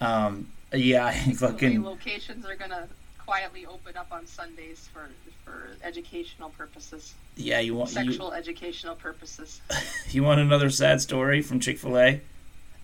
Um, 0.01 0.49
yeah, 0.73 1.05
I 1.05 1.13
Chick 1.13 1.37
Fil 1.37 1.47
A 1.47 1.51
fucking 1.51 1.83
locations 1.83 2.45
are 2.45 2.55
gonna 2.55 2.87
quietly 3.17 3.65
open 3.65 3.97
up 3.97 4.07
on 4.11 4.25
Sundays 4.27 4.89
for 4.93 5.09
for 5.45 5.69
educational 5.83 6.49
purposes, 6.49 7.13
yeah. 7.37 7.59
You 7.59 7.75
want 7.75 7.89
you, 7.91 7.95
sexual 8.03 8.33
educational 8.33 8.95
purposes. 8.95 9.61
you 10.11 10.21
want 10.23 10.41
another 10.41 10.69
sad 10.69 10.99
story 11.01 11.41
from 11.41 11.61
Chick 11.61 11.77
Fil 11.77 11.97
A, 11.97 12.21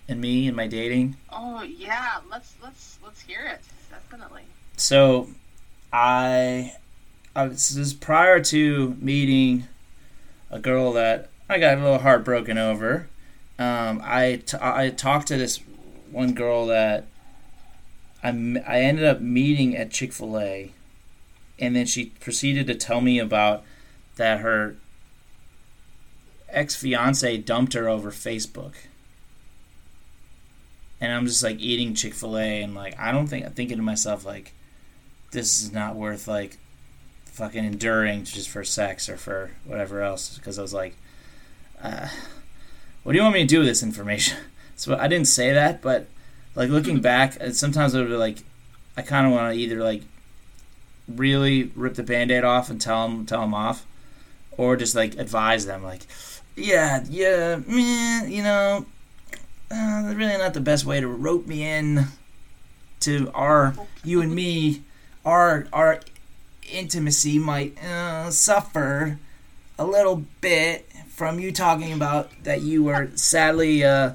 and 0.08 0.20
me 0.20 0.46
and 0.48 0.56
my 0.56 0.66
dating. 0.66 1.16
Oh 1.30 1.62
yeah, 1.62 2.18
let's 2.30 2.54
let's 2.62 2.98
let's 3.04 3.20
hear 3.20 3.46
it. 3.46 3.60
Definitely. 3.90 4.42
So, 4.76 5.28
I, 5.92 6.74
I 7.36 7.46
was, 7.46 7.76
is 7.76 7.94
prior 7.94 8.40
to 8.40 8.96
meeting 9.00 9.68
a 10.50 10.58
girl 10.58 10.92
that 10.94 11.30
I 11.48 11.58
got 11.58 11.78
a 11.78 11.80
little 11.80 11.98
heartbroken 11.98 12.58
over. 12.58 13.08
Um, 13.58 14.00
I, 14.02 14.42
t- 14.44 14.56
I 14.60 14.90
talked 14.90 15.28
to 15.28 15.36
this 15.36 15.60
one 16.10 16.34
girl 16.34 16.66
that 16.66 17.06
I, 18.22 18.28
m- 18.28 18.62
I 18.66 18.80
ended 18.80 19.04
up 19.04 19.20
meeting 19.20 19.76
at 19.76 19.92
Chick 19.92 20.12
Fil 20.12 20.40
A, 20.40 20.72
and 21.60 21.76
then 21.76 21.86
she 21.86 22.06
proceeded 22.06 22.66
to 22.66 22.74
tell 22.74 23.00
me 23.00 23.20
about 23.20 23.62
that 24.16 24.40
her 24.40 24.74
ex 26.48 26.74
fiance 26.74 27.36
dumped 27.38 27.74
her 27.74 27.88
over 27.88 28.10
Facebook. 28.10 28.72
And 31.04 31.12
I'm 31.12 31.26
just 31.26 31.42
like 31.42 31.60
eating 31.60 31.94
Chick 31.94 32.14
Fil 32.14 32.38
A, 32.38 32.62
and 32.62 32.74
like 32.74 32.98
I 32.98 33.12
don't 33.12 33.26
think 33.26 33.44
I'm 33.44 33.52
thinking 33.52 33.76
to 33.76 33.82
myself 33.82 34.24
like, 34.24 34.52
this 35.32 35.60
is 35.62 35.70
not 35.70 35.96
worth 35.96 36.26
like 36.26 36.56
fucking 37.26 37.64
enduring 37.64 38.24
just 38.24 38.48
for 38.48 38.64
sex 38.64 39.08
or 39.08 39.18
for 39.18 39.50
whatever 39.66 40.02
else. 40.02 40.38
Because 40.38 40.58
I 40.58 40.62
was 40.62 40.72
like, 40.72 40.96
uh, 41.82 42.08
what 43.02 43.12
do 43.12 43.18
you 43.18 43.22
want 43.22 43.34
me 43.34 43.42
to 43.42 43.46
do 43.46 43.58
with 43.58 43.68
this 43.68 43.82
information? 43.82 44.38
So 44.76 44.98
I 44.98 45.06
didn't 45.06 45.28
say 45.28 45.52
that, 45.52 45.82
but 45.82 46.08
like 46.56 46.68
looking 46.68 47.00
back, 47.00 47.40
uh, 47.40 47.52
sometimes 47.52 47.94
I 47.94 48.00
would 48.00 48.08
be 48.08 48.16
like, 48.16 48.38
I 48.96 49.02
kind 49.02 49.24
of 49.24 49.32
want 49.32 49.54
to 49.54 49.60
either 49.60 49.80
like 49.80 50.02
really 51.06 51.70
rip 51.76 51.94
the 51.94 52.02
band-aid 52.02 52.42
off 52.42 52.70
and 52.70 52.80
tell 52.80 53.06
them 53.06 53.24
tell 53.24 53.42
them 53.42 53.54
off, 53.54 53.86
or 54.56 54.76
just 54.76 54.96
like 54.96 55.16
advise 55.16 55.64
them 55.64 55.84
like, 55.84 56.06
yeah, 56.56 57.04
yeah, 57.08 57.60
meh, 57.64 58.26
you 58.26 58.42
know, 58.42 58.84
uh, 59.74 60.14
really 60.14 60.38
not 60.38 60.54
the 60.54 60.60
best 60.60 60.84
way 60.84 61.00
to 61.00 61.08
rope 61.08 61.46
me 61.46 61.64
in 61.64 62.06
to 63.00 63.30
our 63.34 63.74
you 64.04 64.20
and 64.20 64.34
me, 64.34 64.82
our 65.24 65.66
our 65.72 66.00
intimacy 66.70 67.38
might 67.38 67.82
uh, 67.82 68.30
suffer 68.30 69.18
a 69.78 69.84
little 69.84 70.24
bit 70.40 70.88
from 71.08 71.38
you 71.38 71.52
talking 71.52 71.92
about 71.92 72.30
that 72.44 72.62
you 72.62 72.84
were 72.84 73.10
sadly 73.14 73.84
uh, 73.84 74.12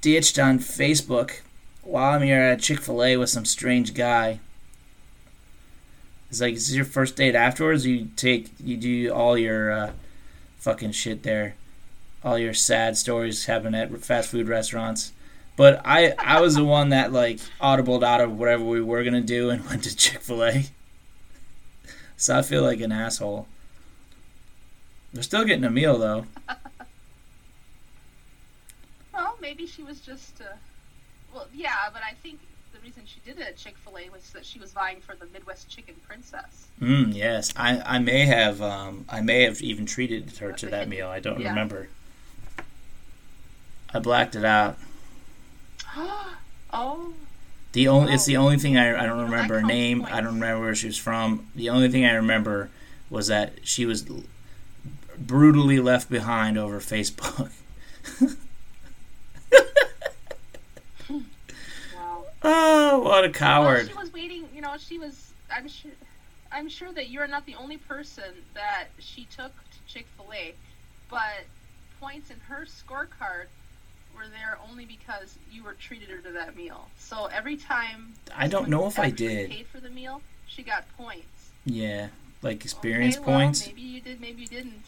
ditched 0.00 0.38
on 0.38 0.58
Facebook 0.58 1.40
while 1.82 2.14
I'm 2.14 2.22
here 2.22 2.40
at 2.40 2.60
Chick 2.60 2.80
Fil 2.80 3.02
A 3.02 3.16
with 3.16 3.30
some 3.30 3.44
strange 3.44 3.94
guy. 3.94 4.40
It's 6.30 6.40
like, 6.40 6.54
is 6.54 6.68
this 6.68 6.76
your 6.76 6.84
first 6.84 7.16
date 7.16 7.34
afterwards? 7.34 7.86
You 7.86 8.08
take 8.16 8.48
you 8.62 8.76
do 8.76 9.12
all 9.12 9.36
your 9.36 9.70
uh, 9.70 9.92
fucking 10.58 10.92
shit 10.92 11.22
there, 11.22 11.54
all 12.24 12.38
your 12.38 12.54
sad 12.54 12.96
stories 12.96 13.46
happen 13.46 13.74
at 13.74 13.90
fast 14.04 14.30
food 14.30 14.48
restaurants. 14.48 15.12
But 15.56 15.80
I 15.84 16.12
I 16.18 16.40
was 16.40 16.54
the 16.54 16.64
one 16.64 16.88
that 16.90 17.12
like 17.12 17.38
audibled 17.60 18.02
out 18.02 18.20
of 18.20 18.38
whatever 18.38 18.64
we 18.64 18.80
were 18.80 19.04
gonna 19.04 19.20
do 19.20 19.50
and 19.50 19.64
went 19.68 19.84
to 19.84 19.94
Chick 19.96 20.20
Fil 20.20 20.44
A. 20.44 20.64
So 22.16 22.38
I 22.38 22.42
feel 22.42 22.62
like 22.62 22.80
an 22.80 22.92
asshole. 22.92 23.46
They're 25.12 25.22
still 25.22 25.44
getting 25.44 25.64
a 25.64 25.70
meal 25.70 25.98
though. 25.98 26.26
Well, 29.12 29.36
maybe 29.40 29.66
she 29.66 29.82
was 29.82 30.00
just. 30.00 30.40
Uh, 30.40 30.44
well, 31.34 31.46
yeah, 31.52 31.74
but 31.92 32.02
I 32.02 32.14
think 32.22 32.40
the 32.72 32.78
reason 32.80 33.02
she 33.06 33.20
did 33.24 33.38
it 33.40 33.46
at 33.46 33.56
Chick 33.56 33.74
Fil 33.84 33.98
A 33.98 34.08
was 34.10 34.30
that 34.30 34.44
she 34.46 34.58
was 34.58 34.72
vying 34.72 35.00
for 35.00 35.14
the 35.14 35.26
Midwest 35.32 35.68
Chicken 35.68 35.94
Princess. 36.06 36.66
Mm, 36.80 37.14
yes, 37.14 37.52
I 37.56 37.80
I 37.84 37.98
may 37.98 38.24
have 38.26 38.62
um 38.62 39.04
I 39.08 39.20
may 39.20 39.42
have 39.42 39.60
even 39.60 39.84
treated 39.86 40.36
her 40.38 40.52
to 40.52 40.66
that 40.66 40.88
meal. 40.88 41.08
I 41.08 41.20
don't 41.20 41.40
Yeah. 41.40 41.48
remember. 41.50 41.88
I 43.94 43.98
blacked 43.98 44.34
it 44.36 44.44
out. 44.44 44.78
oh, 46.72 47.12
The 47.72 47.88
only 47.88 48.12
it's 48.14 48.24
Oh. 48.24 48.26
the 48.26 48.36
only 48.38 48.58
thing 48.58 48.76
I 48.76 49.02
I 49.02 49.06
don't 49.06 49.20
remember 49.20 49.60
her 49.60 49.66
name. 49.66 50.04
I 50.10 50.20
don't 50.20 50.34
remember 50.34 50.60
where 50.60 50.74
she 50.74 50.86
was 50.86 50.96
from. 50.98 51.46
The 51.54 51.68
only 51.70 51.88
thing 51.90 52.04
I 52.06 52.14
remember 52.14 52.70
was 53.10 53.26
that 53.28 53.54
she 53.62 53.84
was 53.86 54.04
brutally 55.18 55.78
left 55.80 56.10
behind 56.10 56.56
over 56.58 56.80
Facebook. 56.80 57.50
wow. 61.10 62.24
oh, 62.42 62.98
what 63.00 63.24
a 63.24 63.28
Well, 63.28 63.32
coward! 63.32 63.88
she 63.88 63.94
was 63.94 64.12
waiting. 64.12 64.48
You 64.54 64.60
know, 64.62 64.74
she 64.78 64.98
was. 64.98 65.32
I'm 65.54 65.68
sure. 65.68 65.90
I'm 66.50 66.68
sure 66.68 66.92
that 66.92 67.08
you're 67.08 67.26
not 67.26 67.46
the 67.46 67.54
only 67.54 67.78
person 67.78 68.24
that 68.54 68.88
she 68.98 69.24
took 69.24 69.52
to 69.54 69.78
Chick 69.92 70.06
Fil 70.16 70.30
A, 70.34 70.54
but 71.10 71.44
points 71.98 72.30
in 72.30 72.38
her 72.40 72.66
scorecard 72.66 73.46
were 74.14 74.28
there 74.28 74.58
only 74.70 74.84
because 74.84 75.36
you 75.50 75.62
were 75.62 75.74
treated 75.74 76.08
her 76.08 76.18
to 76.18 76.30
that 76.32 76.56
meal. 76.56 76.88
So 76.98 77.26
every 77.26 77.56
time 77.56 78.14
I 78.34 78.48
don't 78.48 78.68
know 78.68 78.86
if 78.86 78.98
I 78.98 79.10
did. 79.10 79.50
paid 79.50 79.66
for 79.66 79.80
the 79.80 79.90
meal, 79.90 80.22
she 80.46 80.62
got 80.62 80.84
points. 80.96 81.50
Yeah, 81.64 82.08
like 82.42 82.64
experience 82.64 83.16
Okay, 83.16 83.26
well, 83.26 83.38
points. 83.38 83.66
maybe 83.66 83.82
you 83.82 84.00
did, 84.00 84.20
maybe 84.20 84.42
you 84.42 84.48
didn't. 84.48 84.84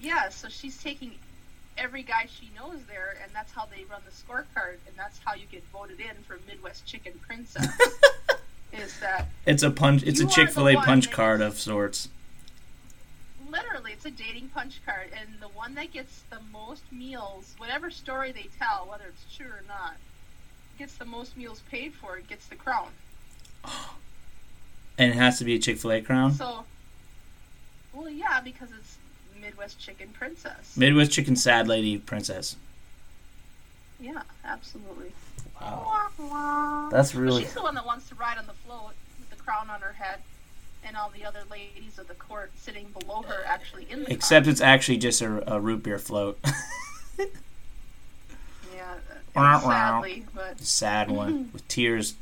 Yeah, 0.00 0.28
so 0.28 0.48
she's 0.48 0.82
taking 0.82 1.12
every 1.76 2.02
guy 2.02 2.26
she 2.30 2.50
knows 2.56 2.78
there, 2.88 3.16
and 3.22 3.32
that's 3.34 3.52
how 3.52 3.66
they 3.66 3.84
run 3.90 4.00
the 4.04 4.12
scorecard, 4.12 4.76
and 4.86 4.96
that's 4.96 5.18
how 5.24 5.34
you 5.34 5.46
get 5.50 5.64
voted 5.72 6.00
in 6.00 6.22
for 6.26 6.38
Midwest 6.46 6.86
Chicken 6.86 7.12
Princess. 7.26 7.68
is 8.72 9.00
that 9.00 9.28
It's 9.46 9.62
a 9.62 9.70
punch. 9.70 10.02
It's 10.04 10.20
a 10.20 10.26
Chick 10.26 10.50
Fil 10.50 10.68
A 10.68 10.76
punch 10.76 11.10
card 11.10 11.40
of 11.40 11.58
sorts. 11.58 12.08
Literally 13.50 13.92
it's 13.92 14.04
a 14.06 14.10
dating 14.10 14.48
punch 14.48 14.80
card, 14.84 15.08
and 15.18 15.28
the 15.40 15.48
one 15.48 15.74
that 15.74 15.92
gets 15.92 16.22
the 16.30 16.38
most 16.52 16.82
meals, 16.92 17.54
whatever 17.58 17.90
story 17.90 18.32
they 18.32 18.46
tell, 18.58 18.86
whether 18.90 19.04
it's 19.08 19.36
true 19.36 19.46
or 19.46 19.62
not, 19.68 19.94
gets 20.78 20.94
the 20.96 21.04
most 21.04 21.36
meals 21.36 21.62
paid 21.70 21.92
for, 21.94 22.16
it 22.18 22.28
gets 22.28 22.46
the 22.46 22.54
crown. 22.56 22.88
And 24.98 25.12
it 25.12 25.16
has 25.16 25.38
to 25.38 25.44
be 25.44 25.54
a 25.54 25.58
Chick 25.58 25.78
Fil 25.78 25.92
A 25.92 26.00
crown. 26.00 26.32
So, 26.32 26.64
well, 27.92 28.08
yeah, 28.08 28.40
because 28.40 28.68
it's 28.78 28.96
Midwest 29.40 29.78
Chicken 29.78 30.08
Princess. 30.10 30.76
Midwest 30.76 31.12
Chicken 31.12 31.36
Sad 31.36 31.68
Lady 31.68 31.98
Princess. 31.98 32.56
yeah, 34.00 34.22
absolutely. 34.44 35.12
Wow. 35.60 36.88
That's 36.90 37.14
Well, 37.14 37.22
really 37.22 37.42
she's 37.42 37.52
the 37.54 37.62
one 37.62 37.74
that 37.74 37.84
wants 37.84 38.08
to 38.08 38.14
ride 38.14 38.38
on 38.38 38.46
the 38.46 38.52
float 38.66 38.92
with 39.18 39.30
the 39.30 39.36
crown 39.42 39.68
on 39.70 39.80
her 39.82 39.92
head, 39.92 40.20
and 40.84 40.96
all 40.96 41.10
the 41.16 41.24
other 41.24 41.42
ladies 41.50 41.98
of 41.98 42.08
the 42.08 42.14
court 42.14 42.50
sitting 42.56 42.86
below 42.98 43.22
her, 43.22 43.42
actually 43.46 43.86
in 43.90 44.04
the 44.04 44.12
Except 44.12 44.46
it's 44.46 44.60
actually 44.60 44.96
just 44.98 45.20
a, 45.22 45.52
a 45.54 45.60
root 45.60 45.82
beer 45.82 45.98
float. 45.98 46.38
yeah, 48.74 48.94
Wah, 49.34 49.56
uh, 49.56 49.60
sadly, 49.60 50.24
but 50.34 50.60
Sad 50.60 51.10
one 51.10 51.50
with 51.52 51.66
tears. 51.68 52.14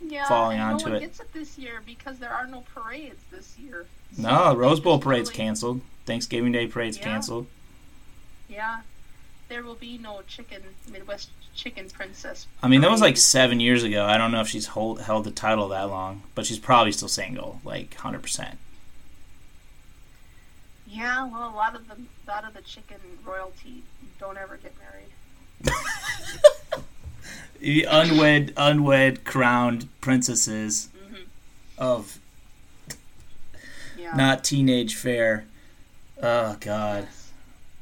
yeah, 0.00 0.26
Falling 0.28 0.58
onto 0.60 0.86
no 0.86 0.92
one 0.92 0.96
it. 1.02 1.06
gets 1.06 1.20
it 1.20 1.32
this 1.32 1.58
year 1.58 1.82
because 1.84 2.18
there 2.18 2.32
are 2.32 2.46
no 2.46 2.64
parades 2.74 3.20
this 3.30 3.58
year. 3.58 3.86
So 4.14 4.22
No, 4.22 4.54
Rose 4.56 4.80
Bowl 4.80 4.98
parade's 5.00 5.30
really- 5.30 5.36
canceled. 5.36 5.80
Thanksgiving 6.06 6.52
Day 6.52 6.66
parade's 6.66 6.96
Yeah. 6.96 7.04
canceled. 7.04 7.46
Yeah, 8.48 8.80
there 9.48 9.62
will 9.62 9.74
be 9.74 9.98
no 9.98 10.20
chicken 10.26 10.62
Midwest 10.90 11.30
Chicken 11.54 11.88
Princess. 11.90 12.46
I 12.62 12.68
mean, 12.68 12.82
that 12.82 12.90
was 12.90 13.00
like 13.00 13.16
seven 13.16 13.58
years 13.60 13.82
ago. 13.82 14.04
I 14.04 14.16
don't 14.16 14.30
know 14.30 14.40
if 14.40 14.48
she's 14.48 14.66
hold, 14.66 15.00
held 15.00 15.24
the 15.24 15.30
title 15.32 15.68
that 15.68 15.88
long, 15.90 16.22
but 16.34 16.46
she's 16.46 16.58
probably 16.58 16.92
still 16.92 17.08
single, 17.08 17.60
like 17.64 17.94
hundred 17.94 18.22
percent. 18.22 18.58
Yeah, 20.86 21.26
well, 21.26 21.50
a 21.50 21.54
lot 21.54 21.74
of 21.74 21.88
the 21.88 21.96
lot 22.26 22.44
of 22.44 22.54
the 22.54 22.62
chicken 22.62 22.96
royalty 23.24 23.82
don't 24.20 24.38
ever 24.38 24.56
get 24.56 24.72
married. 24.78 25.74
the 27.60 27.84
unwed, 27.90 28.52
unwed 28.56 29.24
crowned 29.24 29.88
princesses 30.00 30.88
hmm 31.08 31.22
of 31.76 32.18
Yeah. 33.98 34.14
not 34.14 34.44
teenage 34.44 34.94
fair. 34.94 35.44
Oh 36.22 36.56
God, 36.60 37.04
Yes. 37.04 37.17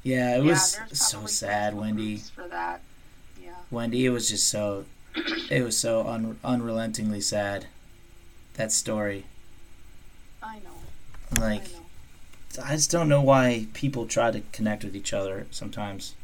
Yeah, 0.07 0.37
it 0.37 0.45
Yeah, 0.45 0.51
was 0.51 0.79
so 0.92 1.27
sad, 1.27 1.75
Wendy. 1.75 2.19
For 2.19 2.47
that. 2.47 2.81
Yeah. 3.42 3.57
Wendy, 3.73 4.07
it 4.07 4.11
was 4.11 4.29
just 4.31 4.49
so, 4.49 4.85
it 5.51 5.64
was 5.64 5.77
so 5.77 6.07
un, 6.07 6.38
unrelentingly 6.45 7.21
sad. 7.21 7.66
That 8.55 8.71
story, 8.71 9.25
I 10.42 10.61
know. 10.61 11.40
like, 11.40 11.62
I 11.62 11.73
know. 11.73 12.64
I 12.64 12.77
just 12.77 12.90
don't 12.90 13.09
know 13.09 13.21
why 13.21 13.66
people 13.75 14.07
try 14.07 14.31
to 14.31 14.42
connect 14.53 14.85
with 14.85 14.95
each 14.95 15.12
other 15.12 15.47
sometimes. 15.51 16.14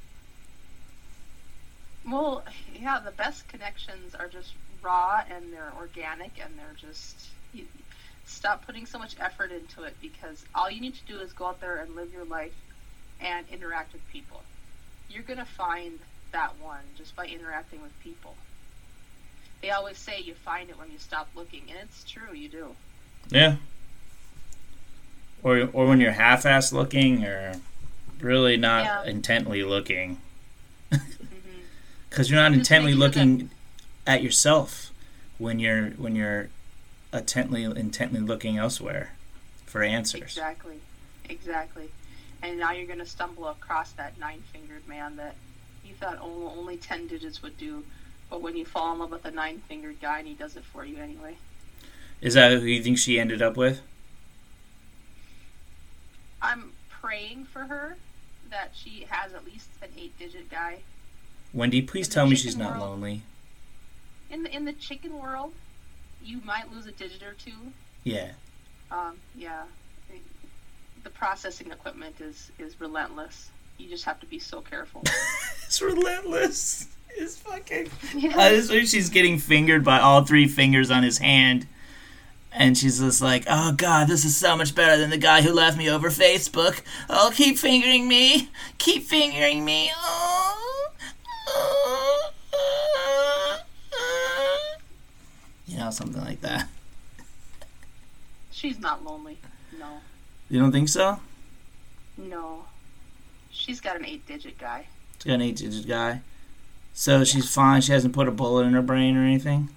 Well, 2.08 2.44
yeah, 2.80 3.00
the 3.00 3.10
best 3.10 3.48
connections 3.48 4.14
are 4.14 4.28
just 4.28 4.52
raw 4.80 5.22
and 5.28 5.52
they're 5.52 5.72
organic 5.76 6.32
and 6.42 6.54
they're 6.56 6.76
just. 6.80 7.26
You, 7.52 7.66
stop 8.24 8.64
putting 8.64 8.86
so 8.86 8.98
much 8.98 9.16
effort 9.20 9.50
into 9.50 9.82
it 9.82 9.94
because 10.00 10.44
all 10.54 10.70
you 10.70 10.80
need 10.80 10.94
to 10.94 11.04
do 11.04 11.18
is 11.18 11.32
go 11.32 11.46
out 11.46 11.60
there 11.60 11.76
and 11.82 11.94
live 11.94 12.12
your 12.12 12.24
life 12.24 12.54
and 13.22 13.46
interact 13.52 13.92
with 13.92 14.06
people. 14.10 14.42
You're 15.10 15.22
going 15.22 15.38
to 15.38 15.44
find 15.44 15.98
that 16.32 16.52
one 16.60 16.80
just 16.96 17.14
by 17.14 17.26
interacting 17.26 17.82
with 17.82 17.98
people. 18.02 18.34
They 19.60 19.70
always 19.70 19.98
say 19.98 20.20
you 20.20 20.34
find 20.34 20.68
it 20.70 20.78
when 20.78 20.90
you 20.90 20.98
stop 20.98 21.28
looking, 21.36 21.62
and 21.68 21.78
it's 21.82 22.04
true, 22.04 22.34
you 22.34 22.48
do. 22.48 22.74
Yeah. 23.30 23.56
Or 25.42 25.68
or 25.72 25.86
when 25.86 26.00
you're 26.00 26.12
half-ass 26.12 26.72
looking, 26.72 27.24
or 27.24 27.54
really 28.20 28.56
not 28.56 28.84
Yeah. 28.84 29.04
intently 29.04 29.62
looking, 29.64 30.20
mm-hmm. 30.90 31.08
because 32.10 32.30
you're 32.30 32.40
not 32.40 32.52
Just 32.52 32.70
intently 32.70 32.92
sure 32.92 33.00
that- 33.00 33.16
looking 33.16 33.50
at 34.06 34.22
yourself 34.22 34.90
when 35.38 35.58
you're 35.60 35.90
when 35.90 36.16
you're 36.16 36.48
intently 37.12 37.64
intently 37.64 38.20
looking 38.20 38.56
elsewhere 38.56 39.12
for 39.66 39.82
answers. 39.82 40.22
Exactly. 40.22 40.80
Exactly. 41.28 41.88
And 42.42 42.58
now 42.58 42.72
you're 42.72 42.86
going 42.86 42.98
to 42.98 43.06
stumble 43.06 43.48
across 43.48 43.92
that 43.92 44.18
nine 44.18 44.42
fingered 44.52 44.86
man 44.88 45.16
that 45.16 45.36
you 45.84 45.94
thought 45.94 46.18
only, 46.20 46.46
only 46.46 46.76
10 46.76 47.06
digits 47.06 47.42
would 47.42 47.56
do. 47.56 47.84
But 48.30 48.42
when 48.42 48.56
you 48.56 48.64
fall 48.64 48.92
in 48.92 48.98
love 48.98 49.10
with 49.10 49.24
a 49.24 49.30
nine 49.30 49.62
fingered 49.68 50.00
guy 50.00 50.18
and 50.18 50.26
he 50.28 50.34
does 50.34 50.56
it 50.56 50.64
for 50.64 50.84
you 50.84 50.96
anyway. 50.96 51.36
Is 52.20 52.34
that 52.34 52.52
who 52.52 52.66
you 52.66 52.82
think 52.82 52.98
she 52.98 53.18
ended 53.20 53.42
up 53.42 53.56
with? 53.56 53.80
I'm 56.40 56.72
praying 56.90 57.44
for 57.52 57.60
her 57.60 57.96
that 58.50 58.72
she 58.74 59.06
has 59.08 59.32
at 59.34 59.44
least 59.44 59.68
an 59.82 59.88
eight 59.98 60.18
digit 60.18 60.50
guy. 60.50 60.78
Wendy, 61.52 61.82
please 61.82 62.08
In 62.08 62.12
tell 62.12 62.26
me 62.26 62.34
she's 62.36 62.56
not 62.56 62.78
world. 62.78 62.90
lonely. 62.90 63.22
In 64.30 64.42
the, 64.44 64.54
in 64.54 64.64
the 64.64 64.72
chicken 64.72 65.18
world, 65.18 65.52
you 66.24 66.40
might 66.44 66.72
lose 66.72 66.86
a 66.86 66.92
digit 66.92 67.22
or 67.22 67.34
two. 67.34 67.72
Yeah. 68.04 68.32
Um, 68.90 69.18
yeah. 69.36 69.64
The 71.04 71.10
processing 71.10 71.70
equipment 71.70 72.20
is, 72.20 72.50
is 72.58 72.80
relentless. 72.80 73.50
You 73.78 73.88
just 73.88 74.04
have 74.04 74.20
to 74.20 74.26
be 74.26 74.38
so 74.38 74.60
careful. 74.60 75.02
it's 75.66 75.80
relentless. 75.82 76.86
It's 77.16 77.36
fucking. 77.38 77.90
yeah. 78.14 78.38
I 78.38 78.50
just 78.50 78.70
wish 78.70 78.90
she's 78.90 79.10
getting 79.10 79.38
fingered 79.38 79.84
by 79.84 79.98
all 79.98 80.24
three 80.24 80.46
fingers 80.46 80.90
on 80.90 81.02
his 81.02 81.18
hand. 81.18 81.66
And 82.54 82.76
she's 82.76 83.00
just 83.00 83.22
like, 83.22 83.44
oh 83.48 83.72
god, 83.72 84.08
this 84.08 84.24
is 84.24 84.36
so 84.36 84.56
much 84.56 84.74
better 84.74 84.98
than 84.98 85.10
the 85.10 85.16
guy 85.18 85.40
who 85.42 85.52
left 85.52 85.78
me 85.78 85.88
over 85.88 86.10
Facebook. 86.10 86.82
Oh, 87.08 87.32
keep 87.34 87.56
fingering 87.58 88.06
me. 88.08 88.50
Keep 88.78 89.04
fingering 89.04 89.64
me. 89.64 89.90
Oh. 89.96 90.88
Oh. 91.48 92.30
Oh. 92.54 93.58
Oh. 93.94 94.74
You 95.66 95.78
know, 95.78 95.90
something 95.90 96.22
like 96.22 96.42
that. 96.42 96.68
She's 98.50 98.78
not 98.78 99.04
lonely. 99.04 99.38
No. 99.78 100.00
You 100.52 100.60
don't 100.60 100.70
think 100.70 100.90
so? 100.90 101.18
No. 102.18 102.66
She's 103.50 103.80
got 103.80 103.96
an 103.96 104.04
eight 104.04 104.26
digit 104.26 104.58
guy. 104.58 104.84
She's 105.14 105.24
got 105.24 105.36
an 105.36 105.40
eight 105.40 105.56
digit 105.56 105.88
guy. 105.88 106.20
So 106.92 107.24
she's 107.24 107.48
fine. 107.48 107.80
She 107.80 107.92
hasn't 107.92 108.12
put 108.12 108.28
a 108.28 108.30
bullet 108.30 108.66
in 108.66 108.74
her 108.74 108.82
brain 108.82 109.16
or 109.16 109.22
anything. 109.22 109.70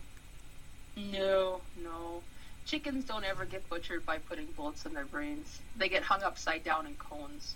No, 0.97 1.61
no. 1.81 2.23
Chickens 2.65 3.05
don't 3.05 3.23
ever 3.23 3.45
get 3.45 3.69
butchered 3.69 4.05
by 4.05 4.17
putting 4.17 4.47
bullets 4.47 4.85
in 4.85 4.93
their 4.93 5.05
brains. 5.05 5.61
They 5.77 5.87
get 5.87 6.03
hung 6.03 6.23
upside 6.23 6.65
down 6.65 6.87
in 6.87 6.95
cones. 6.95 7.55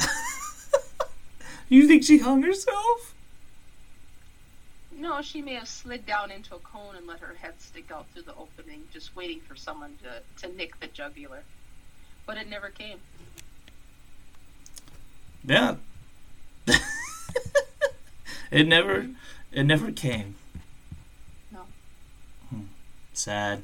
you 1.68 1.86
think 1.86 2.02
she 2.02 2.18
hung 2.18 2.42
herself? 2.42 3.14
No, 4.90 5.22
she 5.22 5.42
may 5.42 5.54
have 5.54 5.68
slid 5.68 6.06
down 6.06 6.32
into 6.32 6.56
a 6.56 6.58
cone 6.58 6.96
and 6.96 7.06
let 7.06 7.20
her 7.20 7.34
head 7.34 7.54
stick 7.60 7.92
out 7.92 8.06
through 8.12 8.22
the 8.22 8.34
opening, 8.34 8.82
just 8.92 9.14
waiting 9.14 9.38
for 9.38 9.54
someone 9.54 9.96
to, 10.02 10.48
to 10.48 10.52
nick 10.56 10.80
the 10.80 10.88
jugular. 10.88 11.44
But 12.28 12.36
it 12.36 12.50
never 12.50 12.68
came. 12.68 12.98
Yeah. 15.42 15.76
it 18.50 18.66
never 18.66 19.08
it 19.50 19.64
never 19.64 19.90
came. 19.90 20.34
No. 21.50 21.60
Hmm. 22.50 22.64
Sad. 23.14 23.62